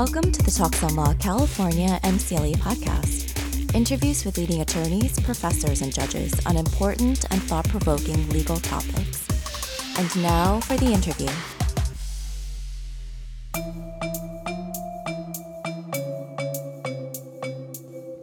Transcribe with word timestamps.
Welcome 0.00 0.32
to 0.32 0.42
the 0.42 0.50
Talks 0.50 0.82
on 0.82 0.96
Law 0.96 1.12
California 1.12 2.00
MCLE 2.04 2.56
podcast. 2.56 3.74
Interviews 3.74 4.24
with 4.24 4.38
leading 4.38 4.62
attorneys, 4.62 5.20
professors, 5.20 5.82
and 5.82 5.92
judges 5.92 6.32
on 6.46 6.56
important 6.56 7.30
and 7.30 7.42
thought 7.42 7.68
provoking 7.68 8.26
legal 8.30 8.56
topics. 8.56 9.28
And 9.98 10.22
now 10.22 10.60
for 10.60 10.78
the 10.78 10.86
interview. 10.86 11.28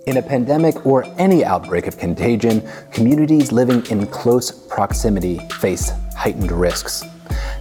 In 0.07 0.17
a 0.17 0.23
pandemic 0.23 0.83
or 0.83 1.05
any 1.19 1.45
outbreak 1.45 1.85
of 1.85 1.99
contagion, 1.99 2.67
communities 2.91 3.51
living 3.51 3.85
in 3.91 4.07
close 4.07 4.49
proximity 4.49 5.37
face 5.59 5.91
heightened 6.15 6.51
risks. 6.51 7.03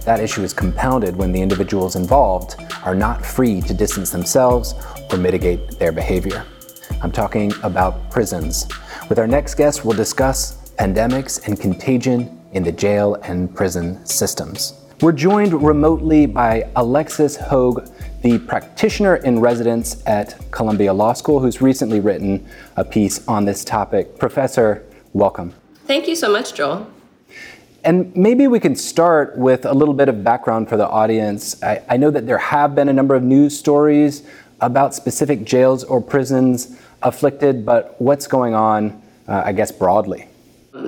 That 0.07 0.21
issue 0.21 0.41
is 0.41 0.53
compounded 0.53 1.17
when 1.17 1.33
the 1.33 1.41
individuals 1.41 1.97
involved 1.97 2.55
are 2.85 2.95
not 2.95 3.25
free 3.25 3.59
to 3.59 3.73
distance 3.73 4.09
themselves 4.09 4.73
or 5.11 5.17
mitigate 5.17 5.77
their 5.79 5.91
behavior. 5.91 6.45
I'm 7.01 7.11
talking 7.11 7.51
about 7.61 8.09
prisons. 8.09 8.69
With 9.09 9.19
our 9.19 9.27
next 9.27 9.55
guest, 9.55 9.83
we'll 9.83 9.97
discuss 9.97 10.71
pandemics 10.79 11.45
and 11.45 11.59
contagion 11.59 12.41
in 12.53 12.63
the 12.63 12.71
jail 12.71 13.15
and 13.15 13.53
prison 13.53 14.05
systems. 14.05 14.79
We're 15.01 15.11
joined 15.11 15.61
remotely 15.61 16.25
by 16.25 16.71
Alexis 16.77 17.35
Hoag, 17.35 17.91
the 18.21 18.39
practitioner 18.39 19.17
in 19.17 19.41
residence 19.41 20.03
at 20.07 20.39
Columbia 20.51 20.93
Law 20.93 21.11
School, 21.11 21.41
who's 21.41 21.61
recently 21.61 21.99
written 21.99 22.47
a 22.77 22.85
piece 22.85 23.27
on 23.27 23.43
this 23.43 23.65
topic. 23.65 24.17
Professor, 24.17 24.85
welcome. 25.11 25.53
Thank 25.85 26.07
you 26.07 26.15
so 26.15 26.31
much, 26.31 26.53
Joel. 26.53 26.89
And 27.87 28.13
maybe 28.17 28.47
we 28.47 28.59
can 28.59 28.75
start 28.75 29.37
with 29.37 29.65
a 29.65 29.73
little 29.73 29.93
bit 29.93 30.09
of 30.09 30.21
background 30.21 30.67
for 30.67 30.75
the 30.75 30.89
audience. 30.89 31.63
I, 31.63 31.81
I, 31.87 31.95
know 31.95 32.11
that 32.11 32.27
there 32.27 32.37
have 32.37 32.75
been 32.75 32.89
a 32.89 32.93
number 32.93 33.15
of 33.15 33.23
news 33.23 33.57
stories 33.57 34.23
about 34.59 34.93
specific 34.93 35.45
jails 35.45 35.85
or 35.85 36.01
prisons 36.01 36.77
afflicted, 37.01 37.65
but 37.65 37.95
what's 38.01 38.27
going 38.27 38.53
on, 38.53 39.01
uh, 39.29 39.43
I 39.45 39.53
guess, 39.53 39.71
broadly? 39.71 40.27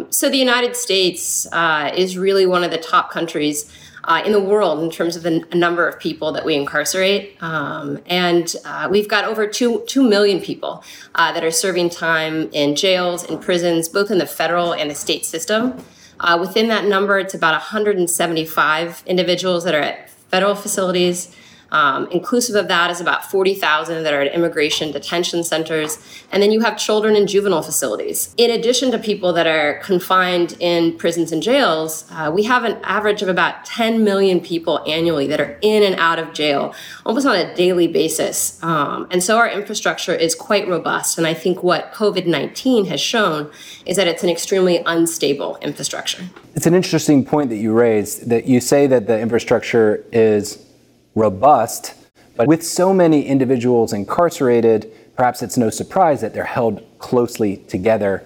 So, 0.09 0.29
the 0.29 0.37
United 0.37 0.75
States 0.75 1.47
uh, 1.53 1.89
is 1.95 2.17
really 2.17 2.45
one 2.45 2.65
of 2.65 2.71
the 2.71 2.77
top 2.77 3.11
countries 3.11 3.73
uh, 4.03 4.21
in 4.25 4.33
the 4.33 4.41
world 4.41 4.83
in 4.83 4.91
terms 4.91 5.15
of 5.15 5.23
the 5.23 5.31
n- 5.31 5.45
number 5.57 5.87
of 5.87 6.01
people 6.01 6.33
that 6.33 6.43
we 6.43 6.55
incarcerate. 6.55 7.41
Um, 7.41 7.99
and 8.07 8.53
uh, 8.65 8.89
we've 8.91 9.07
got 9.07 9.23
over 9.23 9.47
two, 9.47 9.85
2 9.87 10.03
million 10.03 10.41
people 10.41 10.83
uh, 11.15 11.31
that 11.31 11.45
are 11.45 11.51
serving 11.51 11.91
time 11.91 12.49
in 12.51 12.75
jails, 12.75 13.23
in 13.23 13.39
prisons, 13.39 13.87
both 13.87 14.11
in 14.11 14.17
the 14.17 14.27
federal 14.27 14.73
and 14.73 14.91
the 14.91 14.95
state 14.95 15.23
system. 15.23 15.81
Uh, 16.19 16.37
within 16.39 16.67
that 16.67 16.85
number, 16.85 17.17
it's 17.17 17.33
about 17.33 17.53
175 17.53 19.03
individuals 19.05 19.63
that 19.63 19.73
are 19.73 19.81
at 19.81 20.09
federal 20.09 20.55
facilities, 20.55 21.35
um, 21.71 22.07
inclusive 22.11 22.55
of 22.55 22.67
that 22.67 22.89
is 22.91 22.99
about 22.99 23.25
40,000 23.25 24.03
that 24.03 24.13
are 24.13 24.21
at 24.21 24.33
immigration 24.33 24.91
detention 24.91 25.43
centers. 25.43 25.97
And 26.31 26.41
then 26.41 26.51
you 26.51 26.61
have 26.61 26.77
children 26.77 27.15
in 27.15 27.27
juvenile 27.27 27.61
facilities. 27.61 28.33
In 28.37 28.51
addition 28.51 28.91
to 28.91 28.99
people 28.99 29.33
that 29.33 29.47
are 29.47 29.79
confined 29.79 30.55
in 30.59 30.97
prisons 30.97 31.31
and 31.31 31.41
jails, 31.43 32.05
uh, 32.11 32.31
we 32.33 32.43
have 32.43 32.63
an 32.63 32.79
average 32.83 33.21
of 33.21 33.29
about 33.29 33.65
10 33.65 34.03
million 34.03 34.39
people 34.39 34.83
annually 34.87 35.27
that 35.27 35.39
are 35.39 35.57
in 35.61 35.83
and 35.83 35.95
out 35.95 36.19
of 36.19 36.33
jail 36.33 36.73
almost 37.05 37.25
on 37.25 37.35
a 37.35 37.55
daily 37.55 37.87
basis. 37.87 38.61
Um, 38.63 39.07
and 39.11 39.23
so 39.23 39.37
our 39.37 39.49
infrastructure 39.49 40.13
is 40.13 40.35
quite 40.35 40.67
robust. 40.67 41.17
And 41.17 41.27
I 41.27 41.33
think 41.33 41.63
what 41.63 41.93
COVID 41.93 42.25
19 42.25 42.85
has 42.85 43.01
shown 43.01 43.51
is 43.85 43.97
that 43.97 44.07
it's 44.07 44.23
an 44.23 44.29
extremely 44.29 44.81
unstable 44.85 45.57
infrastructure. 45.61 46.23
It's 46.55 46.65
an 46.65 46.73
interesting 46.73 47.25
point 47.25 47.49
that 47.49 47.57
you 47.57 47.73
raised 47.73 48.29
that 48.29 48.45
you 48.45 48.59
say 48.59 48.87
that 48.87 49.07
the 49.07 49.19
infrastructure 49.19 50.03
is 50.11 50.65
robust. 51.15 51.95
But 52.35 52.47
with 52.47 52.65
so 52.65 52.93
many 52.93 53.25
individuals 53.25 53.93
incarcerated, 53.93 54.91
perhaps 55.15 55.41
it's 55.41 55.57
no 55.57 55.69
surprise 55.69 56.21
that 56.21 56.33
they're 56.33 56.45
held 56.45 56.85
closely 56.99 57.57
together. 57.67 58.25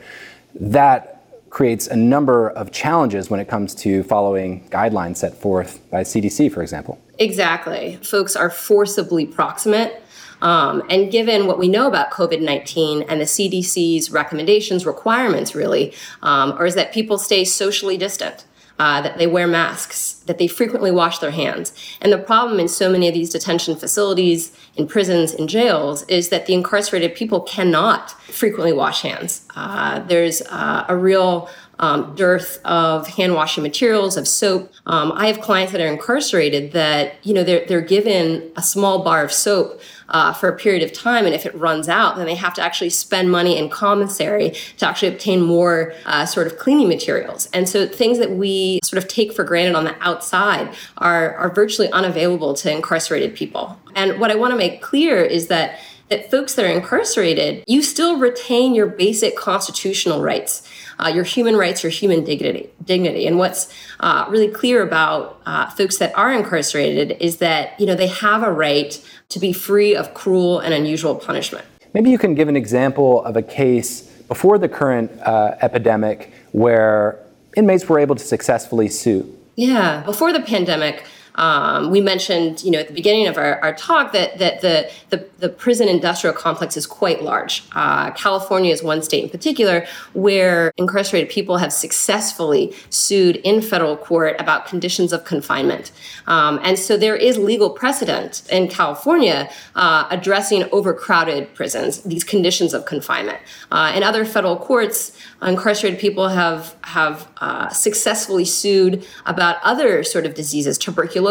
That 0.54 1.14
creates 1.50 1.88
a 1.88 1.96
number 1.96 2.50
of 2.50 2.72
challenges 2.72 3.30
when 3.30 3.40
it 3.40 3.48
comes 3.48 3.76
to 3.76 4.04
following 4.04 4.68
guidelines 4.70 5.18
set 5.18 5.36
forth 5.36 5.80
by 5.92 6.02
CDC, 6.02 6.52
for 6.52 6.62
example. 6.64 7.00
Exactly. 7.20 7.98
Folks 8.02 8.36
are 8.36 8.50
forcibly 8.50 9.26
proximate. 9.26 10.02
Um, 10.42 10.84
and 10.90 11.12
given 11.12 11.48
what 11.48 11.58
we 11.58 11.68
know 11.68 11.88
about 11.88 12.12
COVID 12.12 12.42
19 12.42 13.04
and 13.04 13.22
the 13.22 13.26
CDC's 13.26 14.12
recommendations, 14.12 14.86
requirements 14.86 15.56
really, 15.56 15.94
um, 16.22 16.52
are 16.54 16.66
is 16.66 16.76
that 16.76 16.92
people 16.92 17.18
stay 17.18 17.46
socially 17.46 17.98
distant 17.98 18.46
uh, 18.80 19.02
that 19.02 19.18
they 19.18 19.28
wear 19.28 19.48
masks, 19.48 20.14
that 20.26 20.38
they 20.38 20.48
frequently 20.48 20.92
wash 20.92 21.20
their 21.20 21.32
hands. 21.32 21.74
And 22.02 22.12
the 22.12 22.18
problem 22.18 22.60
in 22.60 22.68
so 22.68 22.90
many 22.90 23.08
of 23.08 23.14
these 23.14 23.30
detention 23.30 23.76
facilities, 23.76 24.52
in 24.76 24.88
prisons, 24.88 25.34
in 25.34 25.48
jails, 25.48 26.04
is 26.04 26.30
that 26.30 26.46
the 26.48 26.54
incarcerated 26.54 27.16
people 27.16 27.42
cannot 27.42 28.12
frequently 28.32 28.74
wash 28.74 29.02
hands. 29.02 29.48
Uh, 29.56 30.00
there's 30.00 30.42
uh, 30.50 30.86
a 30.88 30.96
real 30.96 31.50
um, 31.80 32.16
dearth 32.16 32.60
of 32.66 33.08
hand 33.08 33.34
washing 33.34 33.64
materials, 33.64 34.18
of 34.18 34.28
soap. 34.28 34.72
Um, 34.86 35.12
I 35.16 35.28
have 35.28 35.42
clients 35.42 35.72
that 35.72 35.82
are 35.82 35.88
incarcerated 35.88 36.72
that, 36.74 37.16
you 37.24 37.34
know, 37.34 37.44
they're, 37.44 37.66
they're 37.66 37.82
given 37.82 38.52
a 38.56 38.62
small 38.62 39.04
bar 39.04 39.24
of 39.24 39.32
soap 39.32 39.82
uh, 40.10 40.34
for 40.34 40.50
a 40.50 40.56
period 40.56 40.84
of 40.84 40.94
time. 40.94 41.26
And 41.26 41.34
if 41.34 41.46
it 41.46 41.56
runs 41.56 41.90
out, 41.90 42.18
then 42.18 42.26
they 42.26 42.36
have 42.36 42.54
to 42.56 42.62
actually 42.62 42.90
spend 42.90 43.32
money 43.32 43.58
in 43.58 43.70
commissary 43.70 44.52
to 44.78 44.88
actually 44.88 45.10
obtain 45.10 45.42
more 45.42 45.94
uh, 46.06 46.26
sort 46.26 46.48
of 46.48 46.58
cleaning 46.58 46.88
materials. 46.88 47.50
And 47.54 47.68
so 47.68 47.88
things 47.88 48.20
that 48.20 48.32
we 48.32 48.80
sort 48.84 49.02
of 49.02 49.10
take 49.10 49.34
for 49.34 49.44
granted 49.44 49.76
on 49.76 49.84
the 49.84 49.96
outside 50.02 50.74
are, 50.98 51.36
are 51.36 51.54
virtually 51.54 51.92
unavailable 51.92 52.54
to 52.56 52.72
incarcerated 52.72 53.36
people. 53.36 53.80
And 53.96 54.20
what 54.20 54.32
I 54.32 54.36
want 54.36 54.52
to 54.52 54.58
make 54.58 54.82
clear 54.82 55.24
is 55.24 55.48
that 55.48 55.80
that 56.10 56.30
folks 56.30 56.54
that 56.56 56.66
are 56.66 56.70
incarcerated, 56.70 57.64
you 57.66 57.82
still 57.82 58.18
retain 58.18 58.76
your 58.76 58.86
basic 58.86 59.36
constitutional 59.36 60.22
rights, 60.22 60.68
uh, 61.00 61.08
your 61.08 61.24
human 61.24 61.56
rights, 61.56 61.84
your 61.84 61.92
human 61.92 62.24
dignity. 62.24 62.70
dignity. 62.84 63.28
And 63.28 63.38
what's 63.38 63.74
uh, 64.00 64.26
really 64.30 64.50
clear 64.50 64.82
about 64.82 65.42
uh, 65.46 65.70
folks 65.72 65.98
that 65.98 66.18
are 66.18 66.34
incarcerated 66.34 67.18
is 67.20 67.38
that 67.38 67.80
you 67.80 67.86
know 67.86 67.96
they 67.96 68.08
have 68.08 68.44
a 68.44 68.52
right 68.52 69.04
to 69.30 69.40
be 69.40 69.54
free 69.54 69.96
of 69.96 70.14
cruel 70.14 70.60
and 70.60 70.74
unusual 70.74 71.16
punishment. 71.16 71.66
Maybe 71.94 72.10
you 72.10 72.18
can 72.18 72.34
give 72.34 72.48
an 72.48 72.56
example 72.56 73.24
of 73.24 73.38
a 73.38 73.42
case 73.42 74.02
before 74.28 74.58
the 74.58 74.70
current 74.70 75.12
uh, 75.22 75.56
epidemic 75.62 76.34
where 76.52 77.20
inmates 77.56 77.88
were 77.88 78.00
able 78.00 78.16
to 78.16 78.24
successfully 78.24 78.88
sue. 78.88 79.38
Yeah, 79.56 80.02
before 80.04 80.34
the 80.34 80.42
pandemic, 80.42 81.06
um, 81.36 81.90
we 81.90 82.02
mentioned, 82.02 82.64
you 82.64 82.72
know, 82.72 82.80
at 82.80 82.88
the 82.88 82.94
beginning 82.94 83.28
of 83.28 83.38
our, 83.38 83.60
our 83.62 83.74
talk 83.74 84.12
that 84.14 84.38
that 84.40 84.62
the, 84.62 84.90
the, 85.10 85.28
the 85.40 85.50
prison 85.50 85.88
industrial 85.88 86.36
complex 86.36 86.78
is 86.78 86.86
quite 86.86 87.24
large. 87.24 87.64
Uh, 87.74 88.12
California 88.12 88.72
is 88.72 88.84
one 88.84 89.02
state 89.02 89.24
in 89.24 89.30
particular 89.30 89.86
where 90.14 90.72
incarcerated 90.78 91.30
people 91.30 91.58
have 91.58 91.74
successfully 91.74 92.74
sued 92.90 93.38
in 93.38 93.62
federal 93.62 93.98
court 93.98 94.36
about 94.40 94.66
conditions 94.66 95.12
of 95.12 95.26
confinement, 95.26 95.92
um, 96.28 96.60
and 96.64 96.78
so 96.78 96.98
there 96.98 97.16
is 97.16 97.38
legal 97.38 97.70
precedent 97.70 98.44
in 98.52 98.68
California 98.68 99.50
uh, 99.76 100.08
addressing 100.10 100.64
overcrowded 100.72 101.54
prisons, 101.56 102.02
these 102.04 102.24
conditions 102.24 102.74
of 102.74 102.86
confinement. 102.86 103.40
Uh, 103.72 103.92
in 103.96 104.04
other 104.04 104.24
federal 104.26 104.58
courts, 104.58 105.18
incarcerated 105.42 106.00
people 106.00 106.30
have 106.30 106.76
have 106.84 107.28
uh, 107.38 107.70
successfully 107.70 108.46
sued 108.46 109.06
about 109.26 109.58
other 109.64 110.04
sort 110.04 110.26
of 110.26 110.34
diseases, 110.34 110.78
tuberculosis, 110.78 111.23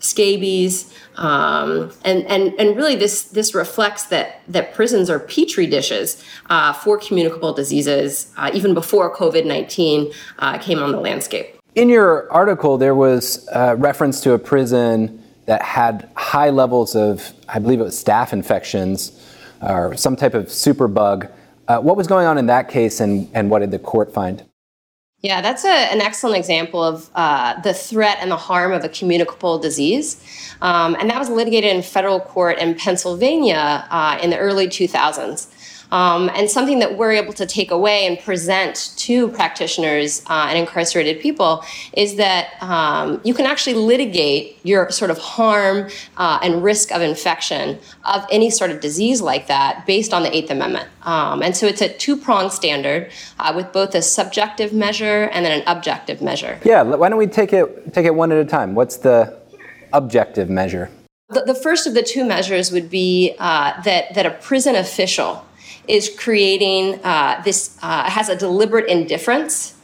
scabies, 0.00 0.92
um, 1.16 1.92
and 2.04 2.26
and 2.26 2.52
and 2.58 2.76
really 2.76 2.96
this 2.96 3.22
this 3.24 3.54
reflects 3.54 4.04
that 4.04 4.40
that 4.48 4.74
prisons 4.74 5.08
are 5.08 5.18
petri 5.18 5.66
dishes 5.66 6.22
uh, 6.50 6.72
for 6.72 6.98
communicable 6.98 7.52
diseases 7.52 8.32
uh, 8.36 8.50
even 8.52 8.74
before 8.74 9.14
COVID 9.14 9.46
nineteen 9.46 10.12
uh, 10.38 10.58
came 10.58 10.82
on 10.82 10.92
the 10.92 11.00
landscape. 11.00 11.58
In 11.74 11.88
your 11.88 12.30
article, 12.32 12.78
there 12.78 12.94
was 12.94 13.48
reference 13.76 14.20
to 14.20 14.32
a 14.32 14.38
prison 14.38 15.20
that 15.46 15.60
had 15.62 16.08
high 16.16 16.50
levels 16.50 16.94
of, 16.96 17.32
I 17.48 17.58
believe 17.58 17.80
it 17.80 17.82
was 17.82 18.02
staph 18.02 18.32
infections 18.32 19.20
or 19.60 19.96
some 19.96 20.16
type 20.16 20.34
of 20.34 20.46
superbug. 20.46 21.30
Uh, 21.68 21.80
what 21.80 21.96
was 21.96 22.06
going 22.06 22.26
on 22.26 22.38
in 22.38 22.46
that 22.46 22.68
case, 22.68 23.00
and, 23.00 23.28
and 23.34 23.50
what 23.50 23.58
did 23.58 23.70
the 23.70 23.78
court 23.78 24.12
find? 24.12 24.44
Yeah, 25.24 25.40
that's 25.40 25.64
a, 25.64 25.70
an 25.70 26.02
excellent 26.02 26.36
example 26.36 26.84
of 26.84 27.08
uh, 27.14 27.58
the 27.62 27.72
threat 27.72 28.18
and 28.20 28.30
the 28.30 28.36
harm 28.36 28.72
of 28.72 28.84
a 28.84 28.90
communicable 28.90 29.58
disease. 29.58 30.22
Um, 30.60 30.94
and 31.00 31.08
that 31.08 31.18
was 31.18 31.30
litigated 31.30 31.74
in 31.74 31.80
federal 31.80 32.20
court 32.20 32.58
in 32.58 32.74
Pennsylvania 32.74 33.86
uh, 33.88 34.18
in 34.22 34.28
the 34.28 34.36
early 34.36 34.68
2000s. 34.68 35.46
Um, 35.92 36.30
and 36.34 36.50
something 36.50 36.78
that 36.80 36.96
we're 36.96 37.12
able 37.12 37.32
to 37.34 37.46
take 37.46 37.70
away 37.70 38.06
and 38.06 38.18
present 38.18 38.92
to 38.96 39.28
practitioners 39.28 40.22
uh, 40.28 40.46
and 40.48 40.58
incarcerated 40.58 41.20
people 41.20 41.64
is 41.92 42.16
that 42.16 42.60
um, 42.62 43.20
you 43.24 43.34
can 43.34 43.46
actually 43.46 43.74
litigate 43.74 44.58
your 44.62 44.90
sort 44.90 45.10
of 45.10 45.18
harm 45.18 45.88
uh, 46.16 46.38
and 46.42 46.62
risk 46.62 46.90
of 46.92 47.02
infection 47.02 47.78
of 48.04 48.26
any 48.30 48.50
sort 48.50 48.70
of 48.70 48.80
disease 48.80 49.20
like 49.20 49.46
that 49.46 49.86
based 49.86 50.12
on 50.12 50.22
the 50.22 50.34
Eighth 50.34 50.50
Amendment. 50.50 50.88
Um, 51.02 51.42
and 51.42 51.56
so 51.56 51.66
it's 51.66 51.82
a 51.82 51.88
two 51.88 52.16
pronged 52.16 52.52
standard 52.52 53.10
uh, 53.38 53.52
with 53.54 53.72
both 53.72 53.94
a 53.94 54.02
subjective 54.02 54.72
measure 54.72 55.24
and 55.32 55.44
then 55.44 55.60
an 55.60 55.64
objective 55.66 56.22
measure. 56.22 56.58
Yeah, 56.64 56.82
why 56.82 57.08
don't 57.08 57.18
we 57.18 57.26
take 57.26 57.52
it 57.52 57.92
take 57.92 58.06
it 58.06 58.14
one 58.14 58.32
at 58.32 58.38
a 58.38 58.44
time? 58.44 58.74
What's 58.74 58.96
the 58.98 59.38
objective 59.92 60.50
measure? 60.50 60.90
The, 61.28 61.42
the 61.42 61.54
first 61.54 61.86
of 61.86 61.94
the 61.94 62.02
two 62.02 62.24
measures 62.24 62.70
would 62.70 62.90
be 62.90 63.34
uh, 63.38 63.80
that, 63.82 64.14
that 64.14 64.26
a 64.26 64.30
prison 64.30 64.76
official 64.76 65.44
is 65.88 66.10
creating 66.18 67.00
uh, 67.04 67.40
this, 67.44 67.78
uh, 67.82 68.08
has 68.10 68.28
a 68.28 68.36
deliberate 68.36 68.88
indifference 68.88 69.74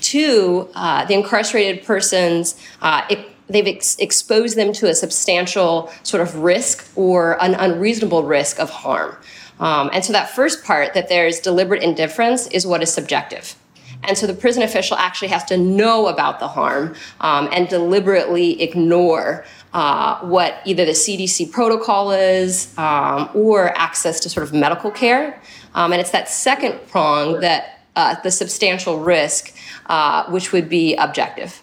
to 0.00 0.68
uh, 0.74 1.04
the 1.04 1.14
incarcerated 1.14 1.84
person's. 1.84 2.60
Uh, 2.82 3.02
it, 3.08 3.28
they've 3.48 3.66
ex- 3.66 3.96
exposed 3.96 4.56
them 4.56 4.72
to 4.72 4.88
a 4.88 4.94
substantial 4.94 5.92
sort 6.02 6.22
of 6.22 6.36
risk 6.36 6.90
or 6.96 7.42
an 7.42 7.54
unreasonable 7.54 8.22
risk 8.22 8.58
of 8.58 8.70
harm. 8.70 9.16
Um, 9.60 9.90
and 9.92 10.04
so 10.04 10.12
that 10.12 10.30
first 10.30 10.64
part, 10.64 10.94
that 10.94 11.08
there's 11.08 11.40
deliberate 11.40 11.82
indifference, 11.82 12.46
is 12.48 12.66
what 12.66 12.82
is 12.82 12.92
subjective. 12.92 13.54
And 14.02 14.18
so 14.18 14.26
the 14.26 14.34
prison 14.34 14.62
official 14.62 14.96
actually 14.96 15.28
has 15.28 15.44
to 15.44 15.56
know 15.56 16.08
about 16.08 16.40
the 16.40 16.48
harm 16.48 16.94
um, 17.20 17.48
and 17.52 17.68
deliberately 17.68 18.60
ignore 18.60 19.44
uh, 19.74 20.20
what 20.20 20.60
either 20.64 20.84
the 20.84 20.92
CDC 20.92 21.50
protocol 21.50 22.12
is 22.12 22.72
um, 22.78 23.28
or 23.34 23.76
access 23.76 24.20
to 24.20 24.30
sort 24.30 24.44
of 24.44 24.54
medical 24.54 24.90
care. 24.90 25.42
Um, 25.74 25.92
and 25.92 26.00
it's 26.00 26.12
that 26.12 26.28
second 26.28 26.78
prong 26.88 27.40
that 27.40 27.80
uh, 27.96 28.14
the 28.22 28.30
substantial 28.30 29.00
risk, 29.00 29.52
uh, 29.86 30.30
which 30.30 30.52
would 30.52 30.68
be 30.68 30.94
objective. 30.94 31.60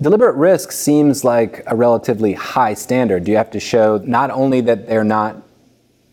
Deliberate 0.00 0.36
risk 0.36 0.72
seems 0.72 1.24
like 1.24 1.62
a 1.66 1.76
relatively 1.76 2.32
high 2.32 2.74
standard. 2.74 3.24
Do 3.24 3.30
you 3.30 3.36
have 3.36 3.50
to 3.52 3.60
show 3.60 3.98
not 4.04 4.30
only 4.30 4.62
that 4.62 4.88
they're 4.88 5.04
not 5.04 5.42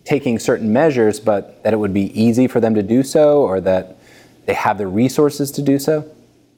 taking 0.05 0.39
certain 0.39 0.71
measures, 0.71 1.19
but 1.19 1.63
that 1.63 1.73
it 1.73 1.77
would 1.77 1.93
be 1.93 2.17
easy 2.19 2.47
for 2.47 2.59
them 2.59 2.75
to 2.75 2.83
do 2.83 3.03
so 3.03 3.41
or 3.41 3.61
that 3.61 3.97
they 4.45 4.53
have 4.53 4.77
the 4.77 4.87
resources 4.87 5.51
to 5.51 5.61
do 5.61 5.79
so? 5.79 6.09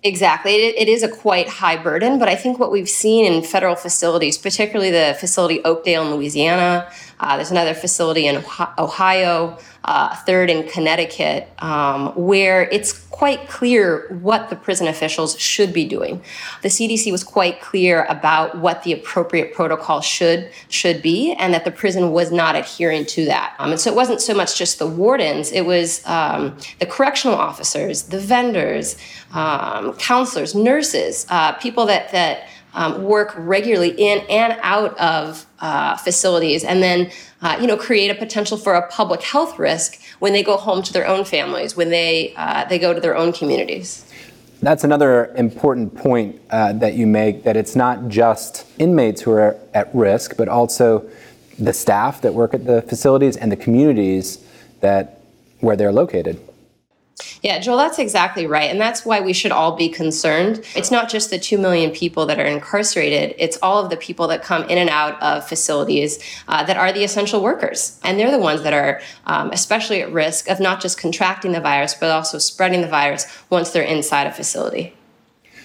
Exactly. 0.06 0.54
It, 0.54 0.76
it 0.78 0.88
is 0.88 1.02
a 1.02 1.08
quite 1.08 1.50
high 1.50 1.78
burden, 1.78 2.20
but 2.20 2.30
I 2.30 2.36
think 2.36 2.60
what 2.60 2.72
we've 2.72 2.88
seen 2.88 3.26
in 3.26 3.42
federal 3.42 3.76
facilities, 3.76 4.38
particularly 4.38 4.92
the 4.92 5.18
facility 5.20 5.66
Oakdale 5.66 6.04
in 6.04 6.14
Louisiana, 6.14 6.88
uh, 7.20 7.36
there's 7.38 7.50
another 7.50 7.74
facility 7.74 8.28
in 8.28 8.36
Ohio, 8.78 9.58
uh, 9.86 10.16
third 10.16 10.50
in 10.50 10.68
Connecticut, 10.68 11.48
um, 11.60 12.08
where 12.16 12.64
it's 12.70 12.92
quite 12.92 13.48
clear 13.48 14.08
what 14.20 14.50
the 14.50 14.56
prison 14.56 14.88
officials 14.88 15.40
should 15.40 15.72
be 15.72 15.86
doing. 15.86 16.22
The 16.64 16.70
CDC 16.70 17.12
was 17.12 17.24
quite 17.24 17.62
clear 17.62 18.04
about 18.06 18.58
what 18.58 18.82
the 18.82 18.94
appropriate 18.94 19.54
protocol 19.54 20.02
should 20.02 20.50
should 20.70 21.04
be, 21.04 21.34
and 21.34 21.54
that 21.54 21.66
the 21.66 21.72
prison 21.72 22.12
was 22.12 22.32
not 22.32 22.56
adhering 22.56 23.06
to 23.06 23.26
that. 23.26 23.56
Um, 23.60 23.72
and 23.72 23.80
so 23.80 23.92
it 23.92 23.96
wasn't 23.96 24.22
so 24.22 24.34
much 24.34 24.58
just 24.58 24.80
the 24.80 24.88
wardens; 24.88 25.52
it 25.52 25.66
was 25.66 26.06
um, 26.08 26.58
the 26.80 26.88
correctional 26.88 27.38
officers, 27.38 28.04
the 28.04 28.20
vendors, 28.20 28.98
um, 29.34 29.94
counselors, 29.94 30.56
nurses, 30.56 31.28
uh, 31.30 31.54
people 31.54 31.86
that 31.86 32.12
that 32.12 32.48
um, 32.76 33.04
work 33.04 33.34
regularly 33.38 33.90
in 33.98 34.20
and 34.30 34.58
out 34.62 34.98
of 35.00 35.46
uh, 35.60 35.98
facilities, 35.98 36.64
and 36.64 36.84
then 36.84 37.10
uh, 37.42 37.58
you 37.60 37.68
know 37.68 37.78
create 37.78 38.12
a 38.12 38.16
potential 38.16 38.58
for 38.58 38.74
a 38.74 38.88
public 38.90 39.24
health 39.24 39.58
risk 39.58 40.00
when 40.20 40.34
they 40.34 40.44
go 40.44 40.58
home 40.58 40.84
to 40.84 40.94
their 40.94 41.08
own 41.08 41.26
families, 41.26 41.76
when 41.76 41.90
they 41.90 42.34
uh, 42.36 42.66
they 42.66 42.78
go 42.78 42.94
to 42.94 43.00
their 43.00 43.16
own 43.16 43.34
communities. 43.34 44.06
That's 44.62 44.84
another 44.84 45.34
important 45.36 45.96
point 45.96 46.42
uh, 46.50 46.74
that 46.74 46.96
you 46.96 47.08
make 47.08 47.44
that 47.44 47.58
it's 47.58 47.76
not 47.76 48.08
just 48.08 48.66
inmates 48.80 49.22
who 49.22 49.32
are 49.32 49.58
at 49.74 49.94
risk, 49.94 50.38
but 50.38 50.48
also 50.48 51.10
the 51.60 51.74
staff 51.74 52.22
that 52.22 52.34
work 52.34 52.54
at 52.54 52.66
the 52.66 52.82
facilities 52.82 53.38
and 53.38 53.52
the 53.52 53.58
communities 53.58 54.46
that 54.82 55.22
where 55.60 55.76
they're 55.76 55.92
located. 55.92 56.40
Yeah, 57.42 57.60
Joel, 57.60 57.78
that's 57.78 58.00
exactly 58.00 58.46
right. 58.46 58.70
And 58.70 58.80
that's 58.80 59.06
why 59.06 59.22
we 59.22 59.32
should 59.32 59.52
all 59.52 59.76
be 59.76 59.88
concerned. 59.88 60.66
It's 60.76 60.92
not 60.92 61.10
just 61.10 61.30
the 61.30 61.40
2 61.40 61.58
million 61.58 61.92
people 61.92 62.26
that 62.26 62.40
are 62.40 62.46
incarcerated, 62.46 63.36
it's 63.38 63.58
all 63.62 63.84
of 63.84 63.90
the 63.90 63.98
people 63.98 64.28
that 64.28 64.44
come 64.44 64.64
in 64.64 64.78
and 64.78 64.90
out 64.90 65.22
of 65.22 65.48
facilities 65.48 66.20
uh, 66.48 66.64
that 66.66 66.76
are 66.78 66.92
the 66.92 67.04
essential 67.04 67.42
workers. 67.42 68.00
And 68.04 68.20
they're 68.20 68.32
the 68.32 68.40
ones 68.40 68.64
that 68.64 68.74
are 68.74 69.02
um, 69.28 69.52
especially 69.52 70.02
at 70.02 70.12
risk 70.12 70.50
of 70.50 70.60
not 70.60 70.82
just 70.82 70.98
contracting 70.98 71.54
the 71.54 71.62
virus, 71.62 71.94
but 71.94 72.12
also 72.12 72.38
spreading 72.38 72.82
the 72.82 72.88
virus 72.88 73.26
once 73.50 73.72
they're 73.72 73.84
inside 73.84 74.28
a 74.28 74.32
facility. 74.32 74.94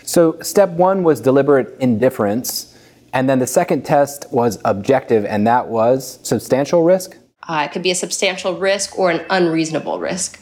So, 0.04 0.40
step 0.40 0.70
one 0.70 1.02
was 1.02 1.20
deliberate 1.20 1.76
indifference. 1.80 2.76
And 3.12 3.28
then 3.28 3.40
the 3.40 3.46
second 3.46 3.84
test 3.84 4.26
was 4.30 4.60
objective, 4.64 5.24
and 5.24 5.46
that 5.46 5.66
was 5.66 6.20
substantial 6.22 6.84
risk? 6.84 7.16
Uh, 7.48 7.66
it 7.68 7.72
could 7.72 7.82
be 7.82 7.90
a 7.90 7.94
substantial 7.96 8.56
risk 8.56 8.96
or 8.98 9.10
an 9.10 9.24
unreasonable 9.30 9.98
risk. 9.98 10.40